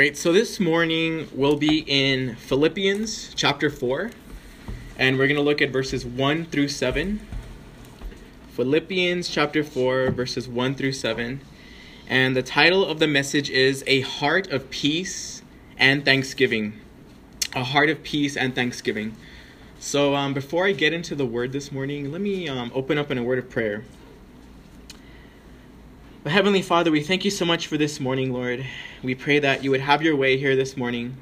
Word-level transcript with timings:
Great. 0.00 0.16
So 0.16 0.32
this 0.32 0.58
morning 0.58 1.28
we'll 1.34 1.58
be 1.58 1.84
in 1.86 2.34
Philippians 2.36 3.34
chapter 3.34 3.68
4, 3.68 4.10
and 4.96 5.18
we're 5.18 5.26
going 5.26 5.36
to 5.36 5.42
look 5.42 5.60
at 5.60 5.68
verses 5.68 6.06
1 6.06 6.46
through 6.46 6.68
7. 6.68 7.20
Philippians 8.52 9.28
chapter 9.28 9.62
4, 9.62 10.10
verses 10.12 10.48
1 10.48 10.74
through 10.74 10.92
7. 10.92 11.42
And 12.08 12.34
the 12.34 12.42
title 12.42 12.82
of 12.82 12.98
the 12.98 13.06
message 13.06 13.50
is 13.50 13.84
A 13.86 14.00
Heart 14.00 14.46
of 14.46 14.70
Peace 14.70 15.42
and 15.76 16.02
Thanksgiving. 16.02 16.80
A 17.54 17.62
Heart 17.62 17.90
of 17.90 18.02
Peace 18.02 18.38
and 18.38 18.54
Thanksgiving. 18.54 19.14
So 19.80 20.14
um, 20.14 20.32
before 20.32 20.64
I 20.64 20.72
get 20.72 20.94
into 20.94 21.14
the 21.14 21.26
word 21.26 21.52
this 21.52 21.70
morning, 21.70 22.10
let 22.10 22.22
me 22.22 22.48
um, 22.48 22.72
open 22.74 22.96
up 22.96 23.10
in 23.10 23.18
a 23.18 23.22
word 23.22 23.38
of 23.38 23.50
prayer. 23.50 23.84
But 26.22 26.32
Heavenly 26.32 26.60
Father, 26.60 26.90
we 26.90 27.02
thank 27.02 27.24
you 27.24 27.30
so 27.30 27.46
much 27.46 27.66
for 27.66 27.78
this 27.78 27.98
morning, 27.98 28.30
Lord. 28.30 28.66
We 29.02 29.14
pray 29.14 29.38
that 29.38 29.64
you 29.64 29.70
would 29.70 29.80
have 29.80 30.02
your 30.02 30.14
way 30.14 30.36
here 30.36 30.54
this 30.54 30.76
morning, 30.76 31.16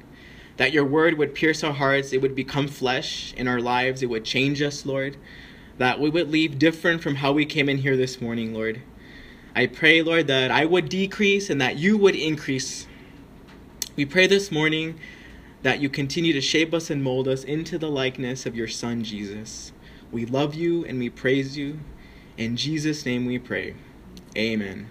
that 0.57 0.73
your 0.73 0.83
word 0.83 1.17
would 1.17 1.33
pierce 1.33 1.63
our 1.63 1.71
hearts, 1.71 2.11
it 2.11 2.21
would 2.21 2.35
become 2.35 2.67
flesh 2.67 3.33
in 3.37 3.47
our 3.47 3.61
lives, 3.61 4.03
it 4.03 4.09
would 4.09 4.25
change 4.25 4.61
us, 4.61 4.85
Lord, 4.85 5.15
that 5.77 6.01
we 6.01 6.09
would 6.09 6.29
leave 6.29 6.59
different 6.59 7.01
from 7.01 7.15
how 7.15 7.31
we 7.31 7.45
came 7.45 7.69
in 7.69 7.77
here 7.77 7.95
this 7.95 8.19
morning, 8.19 8.53
Lord. 8.53 8.81
I 9.55 9.67
pray, 9.67 10.01
Lord, 10.01 10.27
that 10.27 10.51
I 10.51 10.65
would 10.65 10.89
decrease 10.89 11.49
and 11.49 11.61
that 11.61 11.77
you 11.77 11.97
would 11.97 12.15
increase. 12.15 12.85
We 13.95 14.03
pray 14.03 14.27
this 14.27 14.51
morning 14.51 14.99
that 15.63 15.79
you 15.79 15.87
continue 15.87 16.33
to 16.33 16.41
shape 16.41 16.73
us 16.73 16.89
and 16.89 17.01
mold 17.01 17.29
us 17.29 17.45
into 17.45 17.77
the 17.77 17.89
likeness 17.89 18.45
of 18.45 18.53
your 18.53 18.67
Son, 18.67 19.05
Jesus. 19.05 19.71
We 20.11 20.25
love 20.25 20.55
you 20.55 20.83
and 20.83 20.99
we 20.99 21.09
praise 21.09 21.57
you. 21.57 21.79
In 22.37 22.57
Jesus' 22.57 23.05
name 23.05 23.25
we 23.25 23.39
pray. 23.39 23.75
Amen. 24.37 24.87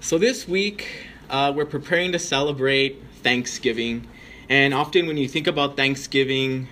So 0.00 0.16
this 0.16 0.48
week, 0.48 1.06
uh, 1.28 1.52
we're 1.54 1.66
preparing 1.66 2.12
to 2.12 2.18
celebrate 2.18 3.02
Thanksgiving. 3.22 4.06
And 4.48 4.72
often 4.72 5.06
when 5.06 5.18
you 5.18 5.28
think 5.28 5.46
about 5.46 5.76
Thanksgiving, 5.76 6.68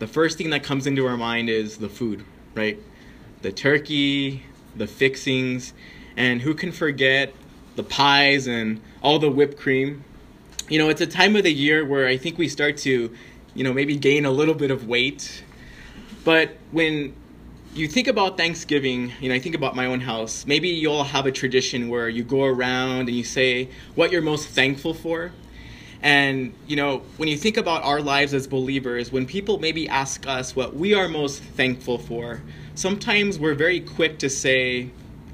the 0.00 0.08
first 0.08 0.36
thing 0.36 0.50
that 0.50 0.64
comes 0.64 0.88
into 0.88 1.06
our 1.06 1.16
mind 1.16 1.48
is 1.48 1.78
the 1.78 1.88
food, 1.88 2.24
right? 2.54 2.76
The 3.42 3.52
turkey, 3.52 4.42
the 4.74 4.88
fixings, 4.88 5.74
and 6.16 6.42
who 6.42 6.54
can 6.54 6.72
forget 6.72 7.32
the 7.76 7.84
pies 7.84 8.48
and 8.48 8.80
all 9.00 9.20
the 9.20 9.30
whipped 9.30 9.58
cream? 9.58 10.02
You 10.68 10.80
know, 10.80 10.88
it's 10.88 11.00
a 11.00 11.06
time 11.06 11.36
of 11.36 11.44
the 11.44 11.52
year 11.52 11.84
where 11.84 12.08
I 12.08 12.16
think 12.16 12.36
we 12.36 12.48
start 12.48 12.76
to, 12.78 13.14
you 13.54 13.64
know, 13.64 13.72
maybe 13.72 13.96
gain 13.96 14.24
a 14.24 14.32
little 14.32 14.54
bit 14.54 14.72
of 14.72 14.88
weight. 14.88 15.44
But 16.24 16.56
when 16.72 17.14
you 17.74 17.86
think 17.86 18.08
about 18.08 18.36
Thanksgiving, 18.36 19.12
you 19.20 19.28
know, 19.28 19.34
I 19.34 19.38
think 19.38 19.54
about 19.54 19.76
my 19.76 19.86
own 19.86 20.00
house. 20.00 20.46
Maybe 20.46 20.68
you 20.68 20.90
all 20.90 21.04
have 21.04 21.26
a 21.26 21.32
tradition 21.32 21.88
where 21.88 22.08
you 22.08 22.24
go 22.24 22.44
around 22.44 23.08
and 23.08 23.10
you 23.10 23.24
say 23.24 23.68
what 23.94 24.10
you're 24.10 24.22
most 24.22 24.48
thankful 24.48 24.94
for. 24.94 25.32
And, 26.00 26.54
you 26.66 26.76
know, 26.76 27.02
when 27.16 27.28
you 27.28 27.36
think 27.36 27.56
about 27.56 27.82
our 27.82 28.00
lives 28.00 28.32
as 28.32 28.46
believers, 28.46 29.10
when 29.10 29.26
people 29.26 29.58
maybe 29.58 29.88
ask 29.88 30.26
us 30.26 30.54
what 30.54 30.74
we 30.74 30.94
are 30.94 31.08
most 31.08 31.42
thankful 31.42 31.98
for, 31.98 32.40
sometimes 32.74 33.38
we're 33.38 33.54
very 33.54 33.80
quick 33.80 34.18
to 34.20 34.30
say 34.30 34.90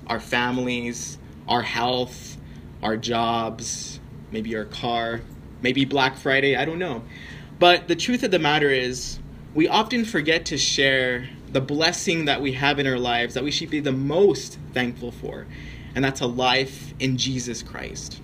our 0.06 0.20
families, 0.20 1.18
our 1.48 1.62
health, 1.62 2.36
our 2.82 2.96
jobs, 2.96 4.00
maybe 4.30 4.56
our 4.56 4.64
car, 4.64 5.20
maybe 5.62 5.84
Black 5.84 6.16
Friday, 6.16 6.56
I 6.56 6.64
don't 6.64 6.78
know. 6.78 7.02
But 7.58 7.88
the 7.88 7.96
truth 7.96 8.22
of 8.22 8.30
the 8.30 8.38
matter 8.38 8.70
is, 8.70 9.18
we 9.54 9.68
often 9.68 10.04
forget 10.04 10.46
to 10.46 10.58
share 10.58 11.28
the 11.54 11.60
blessing 11.60 12.24
that 12.24 12.42
we 12.42 12.50
have 12.50 12.80
in 12.80 12.86
our 12.86 12.98
lives 12.98 13.34
that 13.34 13.44
we 13.44 13.52
should 13.52 13.70
be 13.70 13.78
the 13.78 13.92
most 13.92 14.58
thankful 14.72 15.12
for, 15.12 15.46
and 15.94 16.04
that's 16.04 16.20
a 16.20 16.26
life 16.26 16.92
in 16.98 17.16
Jesus 17.16 17.62
Christ. 17.62 18.20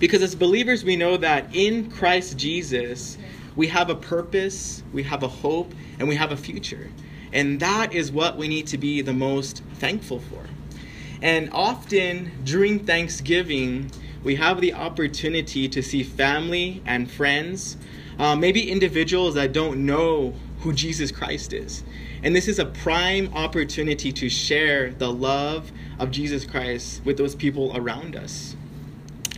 Because 0.00 0.20
as 0.20 0.34
believers, 0.34 0.82
we 0.82 0.96
know 0.96 1.16
that 1.16 1.54
in 1.54 1.88
Christ 1.92 2.36
Jesus, 2.36 3.16
we 3.54 3.68
have 3.68 3.88
a 3.88 3.94
purpose, 3.94 4.82
we 4.92 5.04
have 5.04 5.22
a 5.22 5.28
hope, 5.28 5.72
and 6.00 6.08
we 6.08 6.16
have 6.16 6.32
a 6.32 6.36
future. 6.36 6.90
And 7.32 7.60
that 7.60 7.92
is 7.92 8.10
what 8.10 8.36
we 8.36 8.48
need 8.48 8.66
to 8.68 8.78
be 8.78 9.00
the 9.00 9.12
most 9.12 9.62
thankful 9.74 10.18
for. 10.18 10.44
And 11.22 11.50
often 11.52 12.32
during 12.42 12.80
Thanksgiving, 12.80 13.92
we 14.24 14.34
have 14.34 14.60
the 14.60 14.74
opportunity 14.74 15.68
to 15.68 15.82
see 15.82 16.02
family 16.02 16.82
and 16.84 17.08
friends, 17.08 17.76
uh, 18.18 18.34
maybe 18.34 18.68
individuals 18.68 19.34
that 19.34 19.52
don't 19.52 19.86
know 19.86 20.34
who 20.60 20.72
Jesus 20.72 21.10
Christ 21.10 21.52
is. 21.52 21.82
And 22.22 22.36
this 22.36 22.48
is 22.48 22.58
a 22.58 22.66
prime 22.66 23.32
opportunity 23.34 24.12
to 24.12 24.28
share 24.28 24.90
the 24.92 25.12
love 25.12 25.72
of 25.98 26.10
Jesus 26.10 26.44
Christ 26.44 27.02
with 27.04 27.16
those 27.16 27.34
people 27.34 27.76
around 27.76 28.16
us. 28.16 28.56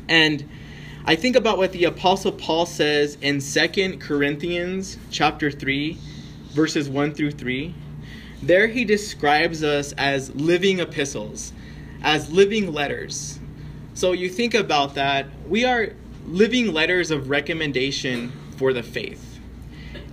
And 0.08 0.48
I 1.04 1.16
think 1.16 1.36
about 1.36 1.58
what 1.58 1.72
the 1.72 1.84
apostle 1.84 2.32
Paul 2.32 2.66
says 2.66 3.16
in 3.20 3.40
Second 3.40 4.00
Corinthians 4.00 4.98
chapter 5.10 5.50
3 5.50 5.98
verses 6.52 6.88
1 6.88 7.14
through 7.14 7.32
3. 7.32 7.74
There 8.42 8.66
he 8.66 8.84
describes 8.84 9.62
us 9.62 9.92
as 9.92 10.34
living 10.34 10.80
epistles, 10.80 11.52
as 12.02 12.30
living 12.30 12.72
letters. 12.72 13.38
So 13.94 14.12
you 14.12 14.28
think 14.28 14.54
about 14.54 14.94
that, 14.94 15.26
we 15.48 15.64
are 15.64 15.92
living 16.26 16.72
letters 16.72 17.10
of 17.10 17.30
recommendation 17.30 18.32
for 18.56 18.72
the 18.72 18.82
faith 18.82 19.31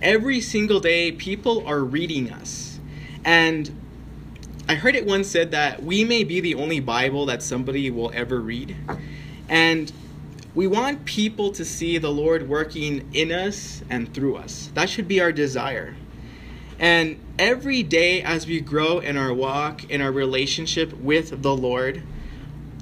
every 0.02 0.40
single 0.40 0.80
day 0.80 1.12
people 1.12 1.66
are 1.66 1.80
reading 1.80 2.32
us. 2.32 2.78
And 3.24 3.70
I 4.68 4.74
heard 4.74 4.94
it 4.94 5.06
once 5.06 5.28
said 5.28 5.50
that 5.50 5.82
we 5.82 6.04
may 6.04 6.24
be 6.24 6.40
the 6.40 6.54
only 6.54 6.80
Bible 6.80 7.26
that 7.26 7.42
somebody 7.42 7.90
will 7.90 8.10
ever 8.14 8.40
read. 8.40 8.76
And 9.48 9.92
we 10.54 10.66
want 10.66 11.04
people 11.04 11.52
to 11.52 11.64
see 11.64 11.98
the 11.98 12.10
Lord 12.10 12.48
working 12.48 13.08
in 13.12 13.32
us 13.32 13.82
and 13.90 14.12
through 14.12 14.36
us. 14.36 14.70
That 14.74 14.88
should 14.88 15.08
be 15.08 15.20
our 15.20 15.32
desire. 15.32 15.96
And 16.78 17.18
every 17.38 17.82
day 17.82 18.22
as 18.22 18.46
we 18.46 18.60
grow 18.60 19.00
in 19.00 19.16
our 19.16 19.34
walk, 19.34 19.90
in 19.90 20.00
our 20.00 20.10
relationship 20.10 20.92
with 20.94 21.42
the 21.42 21.54
Lord, 21.54 22.02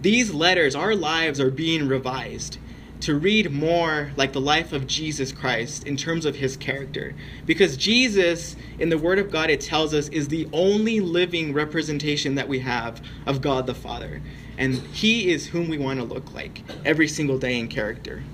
these 0.00 0.32
letters, 0.32 0.76
our 0.76 0.94
lives 0.94 1.40
are 1.40 1.50
being 1.50 1.88
revised 1.88 2.58
to 3.00 3.16
read 3.16 3.52
more 3.52 4.10
like 4.16 4.32
the 4.32 4.40
life 4.40 4.72
of 4.72 4.86
Jesus 4.86 5.30
Christ 5.32 5.86
in 5.86 5.96
terms 5.96 6.24
of 6.24 6.36
his 6.36 6.56
character. 6.56 7.14
Because 7.46 7.76
Jesus, 7.76 8.56
in 8.78 8.88
the 8.88 8.98
Word 8.98 9.18
of 9.18 9.30
God, 9.30 9.50
it 9.50 9.60
tells 9.60 9.94
us, 9.94 10.08
is 10.08 10.28
the 10.28 10.48
only 10.52 11.00
living 11.00 11.52
representation 11.52 12.34
that 12.34 12.48
we 12.48 12.58
have 12.60 13.00
of 13.26 13.40
God 13.40 13.66
the 13.66 13.74
Father. 13.74 14.20
And 14.56 14.74
he 14.74 15.30
is 15.30 15.46
whom 15.46 15.68
we 15.68 15.78
want 15.78 16.00
to 16.00 16.04
look 16.04 16.34
like 16.34 16.62
every 16.84 17.06
single 17.06 17.38
day 17.38 17.58
in 17.58 17.68
character. 17.68 18.24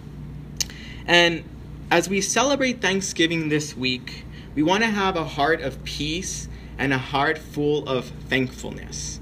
And 1.06 1.44
as 1.90 2.08
we 2.08 2.22
celebrate 2.22 2.80
Thanksgiving 2.80 3.50
this 3.50 3.76
week, 3.76 4.24
we 4.54 4.62
want 4.62 4.82
to 4.82 4.88
have 4.88 5.16
a 5.16 5.24
heart 5.24 5.60
of 5.60 5.84
peace 5.84 6.48
and 6.78 6.92
a 6.92 6.98
heart 6.98 7.36
full 7.36 7.86
of 7.86 8.06
thankfulness. 8.28 9.20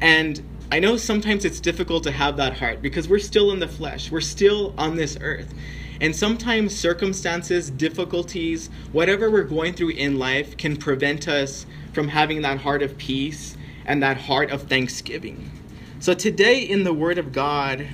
And 0.00 0.42
I 0.72 0.78
know 0.78 0.96
sometimes 0.96 1.44
it's 1.44 1.58
difficult 1.58 2.04
to 2.04 2.12
have 2.12 2.36
that 2.36 2.56
heart 2.56 2.80
because 2.80 3.08
we're 3.08 3.18
still 3.18 3.50
in 3.50 3.58
the 3.58 3.66
flesh, 3.66 4.12
we're 4.12 4.20
still 4.20 4.72
on 4.78 4.94
this 4.94 5.18
earth. 5.20 5.52
And 6.00 6.14
sometimes 6.14 6.76
circumstances, 6.76 7.70
difficulties, 7.70 8.70
whatever 8.92 9.28
we're 9.28 9.42
going 9.42 9.74
through 9.74 9.90
in 9.90 10.20
life 10.20 10.56
can 10.56 10.76
prevent 10.76 11.26
us 11.26 11.66
from 11.92 12.06
having 12.06 12.42
that 12.42 12.58
heart 12.58 12.82
of 12.82 12.96
peace 12.96 13.56
and 13.84 14.00
that 14.04 14.16
heart 14.16 14.52
of 14.52 14.62
thanksgiving. 14.68 15.50
So 15.98 16.14
today 16.14 16.60
in 16.62 16.84
the 16.84 16.94
Word 16.94 17.18
of 17.18 17.32
God, 17.32 17.88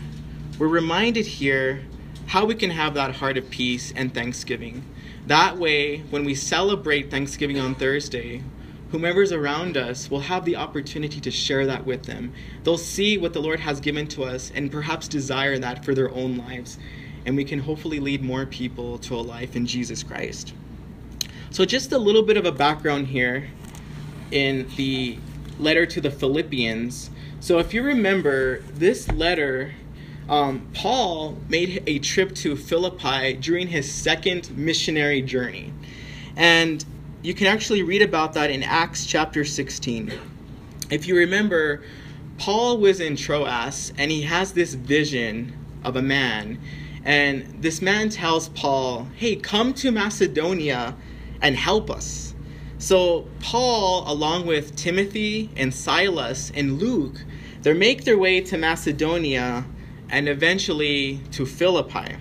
we're 0.59 0.69
reminded 0.69 1.25
here 1.25 1.83
how 2.27 2.45
we 2.45 2.55
can 2.55 2.71
have 2.71 2.93
that 2.93 3.17
heart 3.17 3.39
of 3.39 3.49
peace 3.49 3.91
and 3.97 4.13
thanksgiving. 4.13 4.85
That 5.27 5.57
way, 5.57 6.01
when 6.11 6.25
we 6.25 6.35
celebrate 6.35 7.11
Thanksgiving 7.11 7.59
on 7.59 7.75
Thursday, 7.75 8.43
whomever's 8.91 9.33
around 9.33 9.77
us 9.77 10.11
will 10.11 10.21
have 10.21 10.45
the 10.45 10.57
opportunity 10.57 11.21
to 11.21 11.31
share 11.31 11.67
that 11.67 11.85
with 11.85 12.05
them. 12.05 12.33
They'll 12.65 12.79
see 12.79 13.19
what 13.19 13.33
the 13.33 13.43
Lord 13.43 13.61
has 13.61 13.81
given 13.81 14.07
to 14.09 14.25
us 14.25 14.53
and 14.55 14.71
perhaps 14.71 15.09
desire 15.09 15.59
that 15.59 15.85
for 15.85 15.95
their 15.95 16.11
own 16.11 16.37
lives. 16.37 16.79
And 17.25 17.37
we 17.37 17.45
can 17.45 17.59
hopefully 17.59 17.99
lead 17.99 18.23
more 18.23 18.47
people 18.47 18.99
to 18.99 19.17
a 19.17 19.21
life 19.21 19.57
in 19.57 19.67
Jesus 19.67 20.03
Christ. 20.03 20.55
So, 21.51 21.65
just 21.65 21.93
a 21.93 21.99
little 21.99 22.23
bit 22.23 22.37
of 22.37 22.45
a 22.45 22.53
background 22.53 23.09
here 23.09 23.49
in 24.31 24.69
the 24.77 25.19
letter 25.59 25.87
to 25.87 26.01
the 26.01 26.11
Philippians. 26.11 27.11
So, 27.41 27.59
if 27.59 27.75
you 27.75 27.83
remember, 27.83 28.61
this 28.75 29.11
letter, 29.11 29.75
um, 30.29 30.69
Paul 30.75 31.39
made 31.49 31.83
a 31.87 31.99
trip 31.99 32.35
to 32.37 32.57
Philippi 32.57 33.35
during 33.35 33.69
his 33.69 33.93
second 33.93 34.57
missionary 34.57 35.23
journey. 35.23 35.73
And 36.37 36.85
you 37.27 37.35
can 37.35 37.49
actually 37.49 37.83
read 37.83 38.03
about 38.03 38.35
that 38.35 38.53
in 38.53 38.63
Acts 38.63 39.05
chapter 39.05 39.45
16. 39.45 40.13
If 40.91 41.09
you 41.09 41.17
remember, 41.17 41.83
Paul 42.39 42.79
was 42.79 43.01
in 43.01 43.17
Troas 43.17 43.93
and 43.99 44.13
he 44.13 44.23
has 44.23 44.53
this 44.53 44.75
vision 44.75 45.53
of 45.83 45.97
a 45.97 46.03
man. 46.03 46.61
And 47.05 47.61
this 47.61 47.83
man 47.83 48.11
tells 48.11 48.51
Paul, 48.51 49.09
Hey, 49.17 49.35
come 49.35 49.75
to 49.75 49.91
Macedonia 49.91 50.95
and 51.43 51.57
help 51.57 51.91
us. 51.91 52.33
So, 52.79 53.27
Paul, 53.41 54.05
along 54.07 54.47
with 54.47 54.77
Timothy 54.77 55.51
and 55.57 55.75
Silas 55.75 56.53
and 56.55 56.79
Luke, 56.81 57.25
they 57.63 57.75
make 57.75 58.05
their 58.05 58.19
way 58.19 58.41
to 58.43 58.57
Macedonia 58.57 59.65
and 60.11 60.29
eventually 60.29 61.19
to 61.33 61.45
Philippi. 61.45 62.15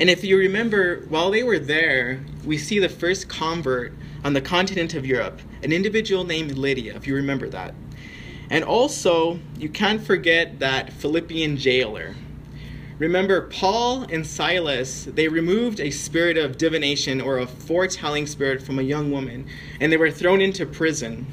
And 0.00 0.10
if 0.10 0.24
you 0.24 0.36
remember, 0.36 1.04
while 1.08 1.30
they 1.30 1.42
were 1.42 1.58
there, 1.58 2.20
we 2.44 2.58
see 2.58 2.78
the 2.78 2.88
first 2.88 3.28
convert 3.28 3.92
on 4.24 4.32
the 4.32 4.40
continent 4.40 4.94
of 4.94 5.06
Europe, 5.06 5.40
an 5.62 5.72
individual 5.72 6.24
named 6.24 6.58
Lydia, 6.58 6.96
if 6.96 7.06
you 7.06 7.14
remember 7.14 7.48
that. 7.50 7.74
And 8.50 8.64
also, 8.64 9.38
you 9.56 9.68
can't 9.68 10.02
forget 10.02 10.58
that 10.58 10.92
Philippian 10.92 11.56
jailer. 11.56 12.14
Remember, 12.98 13.42
Paul 13.42 14.02
and 14.04 14.26
Silas, 14.26 15.04
they 15.04 15.28
removed 15.28 15.80
a 15.80 15.90
spirit 15.90 16.36
of 16.36 16.58
divination 16.58 17.20
or 17.20 17.38
a 17.38 17.46
foretelling 17.46 18.26
spirit 18.26 18.62
from 18.62 18.78
a 18.78 18.82
young 18.82 19.10
woman, 19.10 19.46
and 19.80 19.90
they 19.90 19.96
were 19.96 20.10
thrown 20.10 20.40
into 20.40 20.66
prison. 20.66 21.26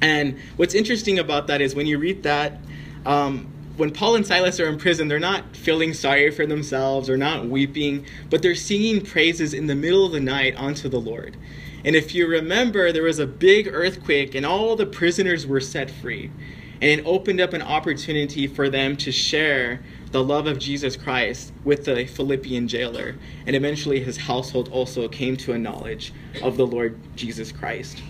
And 0.00 0.38
what's 0.56 0.74
interesting 0.74 1.18
about 1.18 1.46
that 1.48 1.60
is 1.60 1.74
when 1.74 1.86
you 1.86 1.98
read 1.98 2.22
that, 2.22 2.60
um, 3.04 3.48
when 3.76 3.90
Paul 3.90 4.16
and 4.16 4.26
Silas 4.26 4.58
are 4.58 4.68
in 4.68 4.78
prison, 4.78 5.08
they're 5.08 5.18
not 5.18 5.54
feeling 5.54 5.92
sorry 5.92 6.30
for 6.30 6.46
themselves 6.46 7.10
or 7.10 7.16
not 7.16 7.46
weeping, 7.46 8.06
but 8.30 8.42
they're 8.42 8.54
singing 8.54 9.02
praises 9.02 9.52
in 9.52 9.66
the 9.66 9.74
middle 9.74 10.06
of 10.06 10.12
the 10.12 10.20
night 10.20 10.54
unto 10.56 10.88
the 10.88 11.00
Lord. 11.00 11.36
And 11.84 11.94
if 11.94 12.14
you 12.14 12.26
remember, 12.26 12.90
there 12.90 13.02
was 13.02 13.18
a 13.18 13.26
big 13.26 13.68
earthquake 13.68 14.34
and 14.34 14.46
all 14.46 14.76
the 14.76 14.86
prisoners 14.86 15.46
were 15.46 15.60
set 15.60 15.90
free. 15.90 16.30
And 16.80 17.00
it 17.00 17.06
opened 17.06 17.40
up 17.40 17.52
an 17.52 17.62
opportunity 17.62 18.46
for 18.46 18.68
them 18.68 18.96
to 18.98 19.12
share 19.12 19.80
the 20.10 20.22
love 20.22 20.46
of 20.46 20.58
Jesus 20.58 20.96
Christ 20.96 21.52
with 21.64 21.84
the 21.84 22.06
Philippian 22.06 22.68
jailer. 22.68 23.16
And 23.46 23.56
eventually 23.56 24.00
his 24.00 24.16
household 24.16 24.68
also 24.70 25.08
came 25.08 25.36
to 25.38 25.52
a 25.52 25.58
knowledge 25.58 26.12
of 26.42 26.56
the 26.56 26.66
Lord 26.66 26.98
Jesus 27.14 27.52
Christ. 27.52 28.02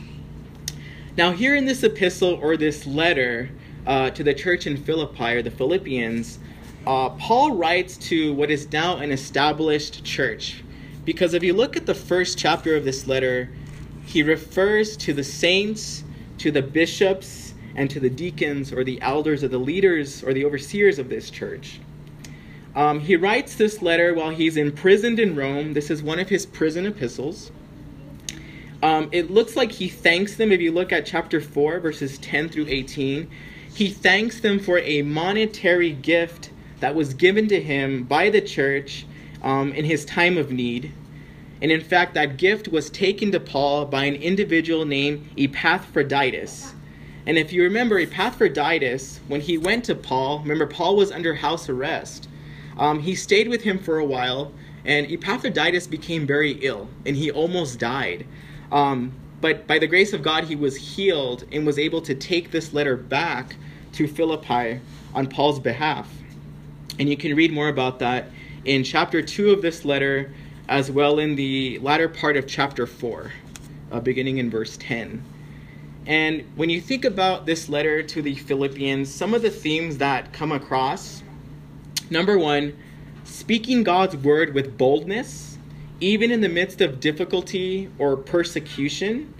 Now, 1.17 1.33
here 1.33 1.55
in 1.55 1.65
this 1.65 1.83
epistle 1.83 2.35
or 2.35 2.57
this 2.57 2.87
letter 2.87 3.51
uh, 3.87 4.11
to 4.11 4.25
the 4.25 4.35
church 4.35 4.67
in 4.67 4.77
Philippi 4.77 5.33
or 5.35 5.43
the 5.43 5.51
Philippians, 5.51 6.39
uh, 6.87 7.11
Paul 7.11 7.53
writes 7.53 7.97
to 8.09 8.33
what 8.35 8.51
is 8.51 8.71
now 8.73 8.99
an 8.99 9.13
established 9.13 10.05
church. 10.05 10.63
Because 11.05 11.35
if 11.35 11.43
you 11.43 11.53
look 11.53 11.77
at 11.77 11.87
the 11.87 11.95
first 11.95 12.39
chapter 12.39 12.77
of 12.77 12.85
this 12.85 13.07
letter, 13.07 13.49
he 14.05 14.23
refers 14.23 14.97
to 14.99 15.13
the 15.13 15.25
saints, 15.25 16.05
to 16.39 16.51
the 16.51 16.63
bishops, 16.63 17.55
and 17.75 17.91
to 17.91 18.01
the 18.01 18.11
deacons 18.11 18.73
or 18.73 18.85
the 18.85 19.01
elders 19.03 19.45
or 19.45 19.49
the 19.49 19.59
leaders 19.59 20.23
or 20.23 20.33
the 20.33 20.45
overseers 20.45 20.99
of 20.99 21.09
this 21.09 21.31
church. 21.31 21.81
Um, 22.75 23.01
he 23.01 23.17
writes 23.17 23.57
this 23.57 23.81
letter 23.83 24.15
while 24.15 24.31
he's 24.31 24.57
imprisoned 24.57 25.19
in 25.19 25.35
Rome. 25.35 25.73
This 25.73 25.91
is 25.91 26.03
one 26.03 26.19
of 26.19 26.29
his 26.29 26.45
prison 26.45 26.87
epistles. 26.87 27.51
Um, 28.83 29.09
it 29.13 29.31
looks 29.31 29.57
like 29.57 29.73
he 29.73 29.89
thanks 29.89 30.37
them. 30.37 30.53
If 30.53 30.61
you 30.61 30.73
look 30.73 30.93
at 30.93 31.07
chapter 31.07 31.41
4, 31.41 31.81
verses 31.81 32.19
10 32.19 32.51
through 32.51 32.67
18, 32.69 33.31
he 33.77 33.91
thanks 33.91 34.41
them 34.41 34.59
for 34.59 34.79
a 34.79 35.03
monetary 35.03 35.93
gift 35.93 36.49
that 36.81 36.95
was 36.95 37.13
given 37.13 37.47
to 37.47 37.61
him 37.61 38.05
by 38.05 38.31
the 38.31 38.41
church 38.41 39.05
um, 39.43 39.71
in 39.75 39.85
his 39.85 40.03
time 40.07 40.39
of 40.39 40.51
need. 40.51 40.91
And 41.61 41.71
in 41.71 41.83
fact, 41.83 42.15
that 42.15 42.39
gift 42.39 42.69
was 42.69 42.89
taken 42.89 43.31
to 43.33 43.39
Paul 43.39 43.85
by 43.85 44.07
an 44.07 44.15
individual 44.15 44.87
named 44.87 45.29
Epaphroditus. 45.37 46.73
And 47.27 47.37
if 47.37 47.53
you 47.53 47.65
remember, 47.65 47.99
Epaphroditus, 47.99 49.21
when 49.29 49.43
he 49.43 49.59
went 49.59 49.85
to 49.85 49.95
Paul, 49.95 50.39
remember, 50.39 50.67
Paul 50.67 50.97
was 50.97 51.13
under 51.13 51.35
house 51.35 51.69
arrest. 51.69 52.31
Um, 52.79 53.01
he 53.01 53.15
stayed 53.15 53.49
with 53.49 53.61
him 53.61 53.79
for 53.79 53.99
a 53.99 54.07
while, 54.07 54.53
and 54.87 55.07
Epaphroditus 55.11 55.87
became 55.87 56.27
very 56.27 56.53
ill, 56.63 56.89
and 57.05 57.15
he 57.15 57.31
almost 57.31 57.79
died. 57.79 58.27
Um, 58.73 59.13
but 59.43 59.67
by 59.67 59.79
the 59.79 59.87
grace 59.87 60.15
of 60.15 60.23
God, 60.23 60.45
he 60.45 60.57
was 60.57 60.77
healed 60.77 61.45
and 61.53 61.67
was 61.67 61.79
able 61.79 62.01
to 62.01 62.15
take 62.15 62.53
this 62.53 62.73
letter 62.73 62.97
back 62.97 63.57
to 63.97 64.07
Philippi 64.07 64.81
on 65.15 65.27
Paul's 65.27 65.61
behalf. 65.61 66.09
And 66.99 67.09
you 67.09 67.17
can 67.17 67.35
read 67.35 67.53
more 67.53 67.69
about 67.69 67.99
that 67.99 68.31
in 68.65 68.85
chapter 68.85 69.23
2 69.23 69.51
of 69.51 69.63
this 69.63 69.85
letter, 69.85 70.33
as 70.69 70.91
well 70.91 71.19
in 71.19 71.37
the 71.37 71.79
latter 71.81 72.09
part 72.09 72.37
of 72.37 72.47
chapter 72.47 72.87
4, 72.87 73.33
uh, 73.93 74.01
beginning 74.01 74.39
in 74.39 74.51
verse 74.51 74.77
10. 74.79 75.23
And 76.07 76.45
when 76.57 76.71
you 76.71 76.81
think 76.81 77.05
about 77.05 77.47
this 77.47 77.69
letter 77.69 78.03
to 78.03 78.23
the 78.23 78.35
Philippians, 78.35 79.13
some 79.13 79.35
of 79.35 79.43
the 79.43 79.51
themes 79.51 79.99
that 79.99 80.33
come 80.33 80.53
across 80.53 81.23
number 82.11 82.39
one, 82.39 82.77
speaking 83.25 83.83
God's 83.83 84.17
word 84.17 84.55
with 84.55 84.79
boldness, 84.79 85.59
even 86.01 86.31
in 86.31 86.41
the 86.41 86.49
midst 86.49 86.81
of 86.81 87.01
difficulty 87.01 87.91
or 87.99 88.17
persecution. 88.17 89.33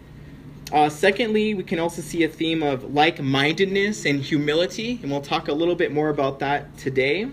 Uh, 0.73 0.89
secondly, 0.89 1.55
we 1.55 1.63
can 1.63 1.79
also 1.79 2.03
see 2.03 2.25
a 2.25 2.29
theme 2.29 2.63
of 2.63 2.93
like 2.93 3.23
mindedness 3.23 4.05
and 4.05 4.21
humility, 4.21 4.99
and 5.01 5.11
we'll 5.11 5.21
talk 5.21 5.47
a 5.47 5.53
little 5.53 5.77
bit 5.77 5.93
more 5.93 6.09
about 6.09 6.41
that 6.41 6.77
today. 6.77 7.29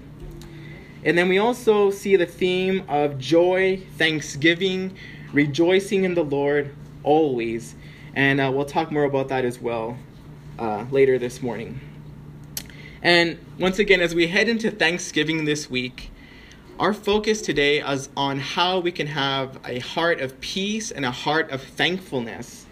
And 1.03 1.18
then 1.18 1.27
we 1.27 1.39
also 1.39 1.89
see 1.89 2.15
the 2.15 2.27
theme 2.27 2.83
of 2.88 3.18
joy, 3.18 3.81
thanksgiving, 3.97 4.95
rejoicing 5.33 6.03
in 6.03 6.13
the 6.13 6.24
Lord 6.24 6.74
always. 7.01 7.75
And 8.15 8.39
uh, 8.39 8.51
we'll 8.53 8.65
talk 8.65 8.91
more 8.91 9.03
about 9.03 9.30
that 9.30 9.44
as 9.44 9.59
well 9.59 9.97
uh, 10.59 10.85
later 10.91 11.18
this 11.18 11.41
morning. 11.41 11.80
And 13.01 13.38
once 13.59 13.80
again, 13.80 14.00
as 14.00 14.15
we 14.15 14.27
head 14.27 14.47
into 14.47 14.71
Thanksgiving 14.71 15.44
this 15.44 15.69
week, 15.69 16.12
our 16.80 16.94
focus 16.94 17.41
today 17.41 17.80
is 17.80 18.09
on 18.15 18.39
how 18.39 18.80
we 18.80 18.91
can 18.91 19.07
have 19.07 19.59
a 19.65 19.80
heart 19.80 20.21
of 20.21 20.39
peace 20.39 20.91
and 20.91 21.03
a 21.03 21.12
heart 21.12 21.51
of 21.51 21.62
thankfulness. 21.62 22.62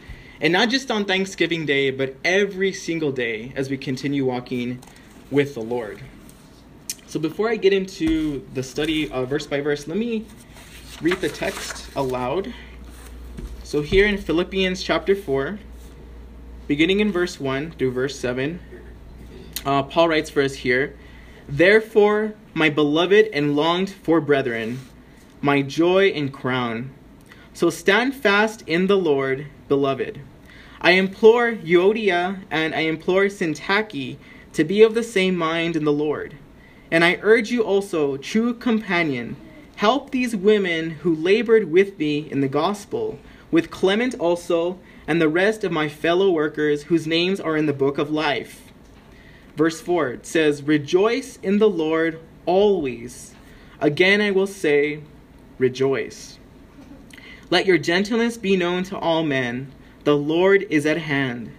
And 0.42 0.54
not 0.54 0.70
just 0.70 0.90
on 0.90 1.06
Thanksgiving 1.06 1.68
Day, 1.68 1.92
but 1.92 2.16
every 2.26 2.74
single 2.74 3.12
day 3.12 3.54
as 3.56 3.70
we 3.70 3.78
continue 3.78 4.26
walking 4.26 4.80
with 5.30 5.54
the 5.54 5.62
Lord. 5.62 6.02
So 7.06 7.20
before 7.20 7.48
I 7.48 7.58
get 7.58 7.74
into 7.74 8.44
the 8.56 8.64
study 8.64 9.12
uh, 9.12 9.26
verse 9.26 9.46
by 9.46 9.62
verse, 9.62 9.88
let 9.88 9.98
me 9.98 10.26
read 11.00 11.22
the 11.22 11.30
text 11.30 11.94
aloud. 11.96 12.52
So 13.64 13.84
here 13.84 14.08
in 14.08 14.18
Philippians 14.18 14.82
chapter 14.82 15.16
4, 15.16 15.60
beginning 16.66 17.02
in 17.02 17.12
verse 17.12 17.40
1 17.40 17.74
through 17.74 17.92
verse 17.92 18.20
7, 18.20 18.60
uh, 19.64 19.84
Paul 19.84 20.10
writes 20.10 20.32
for 20.32 20.42
us 20.42 20.56
here 20.56 20.98
Therefore, 21.48 22.34
my 22.56 22.72
beloved 22.72 23.28
and 23.32 23.56
longed 23.56 23.92
for 23.92 24.20
brethren, 24.20 24.80
my 25.40 25.62
joy 25.62 26.08
and 26.08 26.34
crown. 26.34 26.90
So 27.54 27.70
stand 27.70 28.16
fast 28.16 28.64
in 28.66 28.88
the 28.88 28.98
Lord, 28.98 29.46
beloved. 29.68 30.20
I 30.84 30.92
implore 30.92 31.52
Euodia 31.52 32.42
and 32.50 32.74
I 32.74 32.82
implore 32.82 33.26
Syntyche 33.26 34.18
to 34.54 34.64
be 34.64 34.82
of 34.82 34.96
the 34.96 35.04
same 35.04 35.36
mind 35.36 35.76
in 35.76 35.84
the 35.84 35.94
Lord. 35.94 36.36
And 36.90 37.06
I 37.06 37.20
urge 37.22 37.52
you 37.52 37.62
also, 37.62 38.18
true 38.18 38.56
companion, 38.56 39.36
help 39.76 40.10
these 40.10 40.36
women 40.36 40.90
who 40.90 41.16
labored 41.16 41.72
with 41.72 42.00
thee 42.00 42.28
in 42.32 42.42
the 42.42 42.48
gospel, 42.48 43.20
with 43.52 43.70
Clement 43.70 44.16
also, 44.16 44.80
and 45.08 45.22
the 45.22 45.30
rest 45.30 45.64
of 45.64 45.72
my 45.72 45.88
fellow 45.88 46.32
workers 46.32 46.84
whose 46.84 47.06
names 47.06 47.40
are 47.40 47.56
in 47.56 47.68
the 47.68 47.74
book 47.74 48.00
of 48.00 48.10
life. 48.10 48.72
Verse 49.56 49.80
4 49.80 50.10
it 50.10 50.26
says, 50.26 50.64
Rejoice 50.64 51.38
in 51.44 51.60
the 51.60 51.70
Lord 51.70 52.20
always. 52.48 53.36
Again 53.80 54.20
I 54.20 54.32
will 54.32 54.48
say, 54.48 55.02
Rejoice. 55.60 56.40
Let 57.52 57.68
your 57.68 57.78
gentleness 57.78 58.38
be 58.38 58.58
known 58.58 58.84
to 58.86 58.98
all 58.98 59.24
men. 59.24 59.72
The 60.04 60.18
Lord 60.18 60.66
is 60.70 60.86
at 60.86 60.98
hand. 60.98 61.52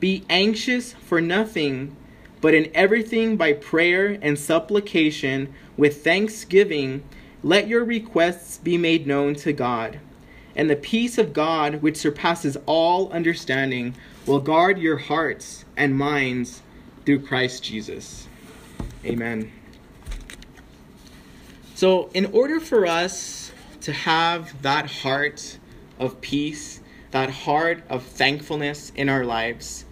Be 0.00 0.24
anxious 0.28 0.92
for 0.92 1.20
nothing 1.20 1.96
but 2.40 2.54
in 2.54 2.70
everything 2.74 3.36
by 3.36 3.52
prayer 3.52 4.18
and 4.22 4.38
supplication 4.38 5.52
with 5.76 6.04
thanksgiving, 6.04 7.02
let 7.42 7.68
your 7.68 7.84
requests 7.84 8.58
be 8.58 8.78
made 8.78 9.06
known 9.06 9.34
to 9.36 9.52
God. 9.52 9.98
And 10.54 10.68
the 10.68 10.76
peace 10.76 11.18
of 11.18 11.32
God, 11.32 11.82
which 11.82 11.96
surpasses 11.96 12.56
all 12.66 13.10
understanding, 13.10 13.94
will 14.26 14.40
guard 14.40 14.78
your 14.78 14.98
hearts 14.98 15.64
and 15.76 15.96
minds 15.96 16.62
through 17.04 17.20
Christ 17.20 17.62
Jesus. 17.62 18.26
Amen. 19.04 19.52
So, 21.74 22.10
in 22.12 22.26
order 22.26 22.58
for 22.58 22.86
us 22.86 23.52
to 23.82 23.92
have 23.92 24.62
that 24.62 24.90
heart 24.90 25.58
of 25.98 26.20
peace, 26.20 26.80
that 27.10 27.30
heart 27.30 27.82
of 27.88 28.02
thankfulness 28.02 28.92
in 28.94 29.08
our 29.08 29.24
lives, 29.24 29.84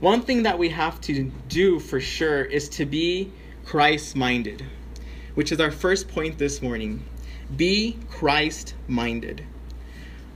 one 0.00 0.22
thing 0.22 0.44
that 0.44 0.58
we 0.58 0.70
have 0.70 1.00
to 1.02 1.30
do 1.48 1.78
for 1.78 2.00
sure 2.00 2.44
is 2.44 2.68
to 2.70 2.86
be 2.86 3.30
Christ 3.64 4.16
minded, 4.16 4.64
which 5.34 5.52
is 5.52 5.60
our 5.60 5.70
first 5.70 6.08
point 6.08 6.38
this 6.38 6.62
morning. 6.62 7.04
Be 7.56 7.98
Christ 8.08 8.74
minded. 8.88 9.44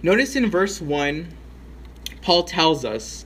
Notice 0.03 0.37
in 0.37 0.51
verse 0.51 0.81
1, 0.81 1.29
Paul 2.21 2.43
tells 2.43 2.85
us, 2.85 3.25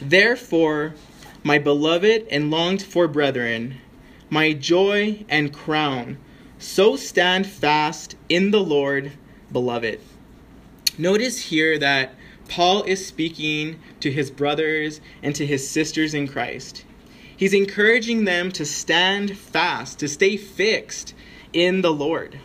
Therefore, 0.00 0.94
my 1.42 1.58
beloved 1.58 2.26
and 2.30 2.50
longed 2.50 2.82
for 2.82 3.08
brethren, 3.08 3.80
my 4.28 4.52
joy 4.52 5.24
and 5.28 5.52
crown, 5.52 6.18
so 6.58 6.96
stand 6.96 7.46
fast 7.46 8.16
in 8.28 8.50
the 8.50 8.62
Lord, 8.62 9.12
beloved. 9.50 10.00
Notice 10.98 11.40
here 11.40 11.78
that 11.78 12.14
Paul 12.48 12.82
is 12.84 13.06
speaking 13.06 13.78
to 14.00 14.10
his 14.10 14.30
brothers 14.30 15.00
and 15.22 15.34
to 15.36 15.46
his 15.46 15.68
sisters 15.68 16.14
in 16.14 16.26
Christ. 16.26 16.84
He's 17.36 17.54
encouraging 17.54 18.24
them 18.24 18.50
to 18.52 18.64
stand 18.64 19.36
fast, 19.36 20.00
to 20.00 20.08
stay 20.08 20.36
fixed 20.36 21.14
in 21.52 21.82
the 21.82 21.92
Lord. 21.92 22.40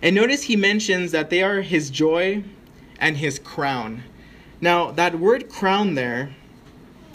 And 0.00 0.14
notice 0.14 0.42
he 0.42 0.56
mentions 0.56 1.10
that 1.12 1.30
they 1.30 1.42
are 1.42 1.62
his 1.62 1.90
joy 1.90 2.44
and 3.00 3.16
his 3.16 3.38
crown. 3.38 4.04
Now, 4.60 4.92
that 4.92 5.18
word 5.18 5.48
crown 5.48 5.94
there 5.94 6.34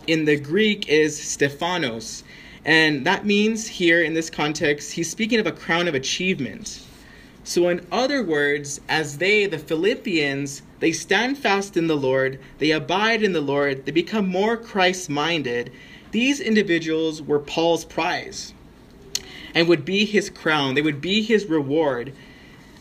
in 0.08 0.26
the 0.26 0.38
Greek 0.38 0.90
is 0.90 1.22
Stephanos. 1.22 2.24
And 2.66 3.06
that 3.06 3.26
means 3.26 3.68
here 3.68 4.04
in 4.04 4.14
this 4.14 4.30
context, 4.30 4.92
he's 4.92 5.10
speaking 5.10 5.40
of 5.40 5.48
a 5.48 5.54
crown 5.54 5.88
of 5.88 5.96
achievement. 5.96 6.82
So, 7.46 7.70
in 7.70 7.86
other 7.94 8.24
words, 8.24 8.82
as 8.90 9.20
they, 9.20 9.46
the 9.46 9.58
Philippians, 9.58 10.62
they 10.80 10.92
stand 10.92 11.38
fast 11.38 11.76
in 11.78 11.88
the 11.88 11.98
Lord, 11.98 12.40
they 12.60 12.72
abide 12.72 13.24
in 13.24 13.34
the 13.34 13.42
Lord, 13.42 13.86
they 13.86 13.92
become 13.92 14.28
more 14.28 14.58
Christ 14.58 15.10
minded, 15.10 15.72
these 16.12 16.40
individuals 16.40 17.22
were 17.22 17.40
Paul's 17.40 17.86
prize 17.86 18.54
and 19.54 19.68
would 19.68 19.86
be 19.86 20.06
his 20.06 20.30
crown. 20.30 20.76
They 20.76 20.82
would 20.82 21.02
be 21.02 21.22
his 21.22 21.46
reward 21.48 22.14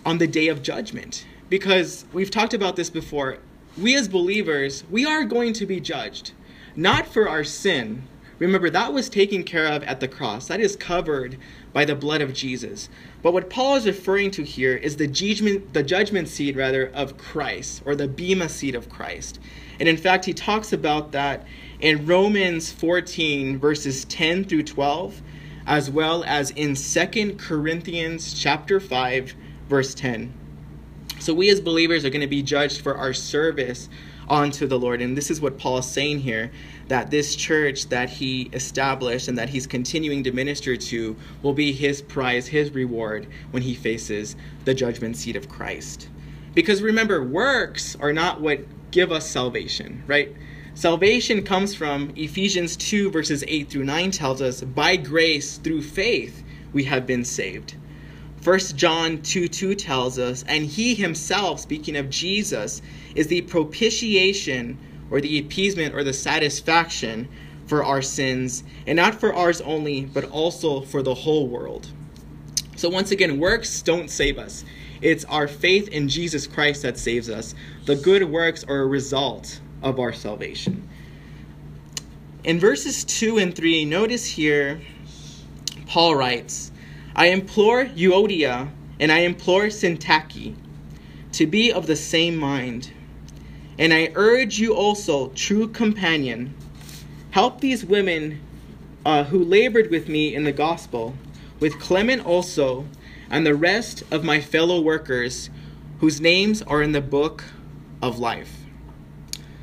on 0.04 0.18
the 0.18 0.26
day 0.26 0.48
of 0.48 0.62
judgment. 0.62 1.26
Because 1.48 2.04
we've 2.12 2.30
talked 2.30 2.54
about 2.54 2.76
this 2.76 2.90
before. 2.90 3.38
We 3.78 3.94
as 3.94 4.08
believers, 4.08 4.84
we 4.90 5.04
are 5.04 5.24
going 5.24 5.52
to 5.54 5.66
be 5.66 5.80
judged, 5.80 6.32
not 6.74 7.06
for 7.06 7.28
our 7.28 7.44
sin. 7.44 8.02
Remember, 8.38 8.68
that 8.68 8.92
was 8.92 9.08
taken 9.08 9.42
care 9.44 9.66
of 9.66 9.82
at 9.84 10.00
the 10.00 10.08
cross. 10.08 10.48
That 10.48 10.60
is 10.60 10.76
covered 10.76 11.38
by 11.72 11.84
the 11.84 11.94
blood 11.94 12.20
of 12.20 12.34
Jesus. 12.34 12.88
But 13.22 13.32
what 13.32 13.48
Paul 13.48 13.76
is 13.76 13.86
referring 13.86 14.30
to 14.32 14.44
here 14.44 14.76
is 14.76 14.96
the 14.96 15.06
judgment, 15.06 15.72
the 15.72 15.82
judgment 15.82 16.28
seat, 16.28 16.54
rather, 16.54 16.86
of 16.88 17.16
Christ, 17.16 17.82
or 17.86 17.96
the 17.96 18.08
Bema 18.08 18.48
seat 18.48 18.74
of 18.74 18.90
Christ. 18.90 19.38
And 19.80 19.88
in 19.88 19.96
fact, 19.96 20.26
he 20.26 20.34
talks 20.34 20.72
about 20.72 21.12
that 21.12 21.46
in 21.80 22.06
Romans 22.06 22.70
14, 22.70 23.58
verses 23.58 24.04
10 24.04 24.44
through 24.44 24.64
12, 24.64 25.22
as 25.66 25.90
well 25.90 26.22
as 26.24 26.50
in 26.52 26.74
2 26.74 27.36
Corinthians 27.36 28.34
chapter 28.34 28.80
5, 28.80 29.34
verse 29.68 29.94
10. 29.94 30.32
So 31.18 31.32
we 31.32 31.50
as 31.50 31.60
believers 31.60 32.04
are 32.04 32.10
going 32.10 32.20
to 32.20 32.26
be 32.26 32.42
judged 32.42 32.82
for 32.82 32.96
our 32.96 33.12
service 33.12 33.88
unto 34.28 34.66
the 34.66 34.78
Lord. 34.78 35.00
And 35.00 35.16
this 35.16 35.30
is 35.30 35.40
what 35.40 35.58
Paul 35.58 35.78
is 35.78 35.86
saying 35.86 36.20
here 36.20 36.50
that 36.88 37.10
this 37.10 37.34
church 37.34 37.88
that 37.88 38.08
he 38.08 38.50
established 38.52 39.28
and 39.28 39.38
that 39.38 39.48
he's 39.48 39.66
continuing 39.66 40.24
to 40.24 40.32
minister 40.32 40.76
to 40.76 41.16
will 41.42 41.52
be 41.52 41.72
his 41.72 42.02
prize, 42.02 42.46
his 42.46 42.72
reward 42.72 43.26
when 43.50 43.62
he 43.62 43.74
faces 43.74 44.36
the 44.64 44.74
judgment 44.74 45.16
seat 45.16 45.36
of 45.36 45.48
Christ. 45.48 46.08
Because 46.54 46.82
remember, 46.82 47.22
works 47.22 47.96
are 47.96 48.12
not 48.12 48.40
what 48.40 48.60
give 48.90 49.12
us 49.12 49.28
salvation, 49.28 50.02
right? 50.06 50.34
Salvation 50.74 51.42
comes 51.42 51.74
from 51.74 52.12
Ephesians 52.16 52.76
2, 52.76 53.10
verses 53.10 53.42
8 53.48 53.70
through 53.70 53.84
9 53.84 54.10
tells 54.10 54.42
us, 54.42 54.60
by 54.60 54.96
grace 54.96 55.56
through 55.58 55.82
faith 55.82 56.44
we 56.72 56.84
have 56.84 57.06
been 57.06 57.24
saved. 57.24 57.76
1 58.46 58.60
John 58.76 59.20
2 59.22 59.48
2 59.48 59.74
tells 59.74 60.20
us, 60.20 60.44
and 60.46 60.64
he 60.64 60.94
himself, 60.94 61.58
speaking 61.58 61.96
of 61.96 62.08
Jesus, 62.08 62.80
is 63.16 63.26
the 63.26 63.40
propitiation 63.40 64.78
or 65.10 65.20
the 65.20 65.40
appeasement 65.40 65.96
or 65.96 66.04
the 66.04 66.12
satisfaction 66.12 67.28
for 67.66 67.82
our 67.82 68.00
sins, 68.00 68.62
and 68.86 68.94
not 68.94 69.16
for 69.16 69.34
ours 69.34 69.60
only, 69.62 70.04
but 70.04 70.22
also 70.30 70.80
for 70.82 71.02
the 71.02 71.12
whole 71.12 71.48
world. 71.48 71.88
So, 72.76 72.88
once 72.88 73.10
again, 73.10 73.40
works 73.40 73.82
don't 73.82 74.08
save 74.08 74.38
us. 74.38 74.64
It's 75.00 75.24
our 75.24 75.48
faith 75.48 75.88
in 75.88 76.08
Jesus 76.08 76.46
Christ 76.46 76.82
that 76.82 76.96
saves 76.98 77.28
us. 77.28 77.52
The 77.86 77.96
good 77.96 78.22
works 78.22 78.62
are 78.62 78.78
a 78.78 78.86
result 78.86 79.60
of 79.82 79.98
our 79.98 80.12
salvation. 80.12 80.88
In 82.44 82.60
verses 82.60 83.04
2 83.04 83.38
and 83.38 83.52
3, 83.52 83.84
notice 83.86 84.24
here, 84.24 84.80
Paul 85.88 86.14
writes, 86.14 86.70
I 87.18 87.28
implore 87.28 87.86
Euodia 87.86 88.68
and 89.00 89.10
I 89.10 89.20
implore 89.20 89.68
Syntyche 89.68 90.54
to 91.32 91.46
be 91.46 91.72
of 91.72 91.86
the 91.86 91.96
same 91.96 92.36
mind. 92.36 92.92
And 93.78 93.94
I 93.94 94.12
urge 94.14 94.58
you 94.58 94.74
also, 94.74 95.28
true 95.28 95.66
companion, 95.68 96.54
help 97.30 97.62
these 97.62 97.86
women 97.86 98.40
uh, 99.06 99.24
who 99.24 99.42
labored 99.42 99.90
with 99.90 100.10
me 100.10 100.34
in 100.34 100.44
the 100.44 100.52
gospel, 100.52 101.14
with 101.58 101.80
Clement 101.80 102.26
also, 102.26 102.86
and 103.30 103.46
the 103.46 103.54
rest 103.54 104.02
of 104.10 104.22
my 104.22 104.38
fellow 104.38 104.82
workers 104.82 105.48
whose 106.00 106.20
names 106.20 106.60
are 106.60 106.82
in 106.82 106.92
the 106.92 107.00
book 107.00 107.44
of 108.02 108.18
life. 108.18 108.58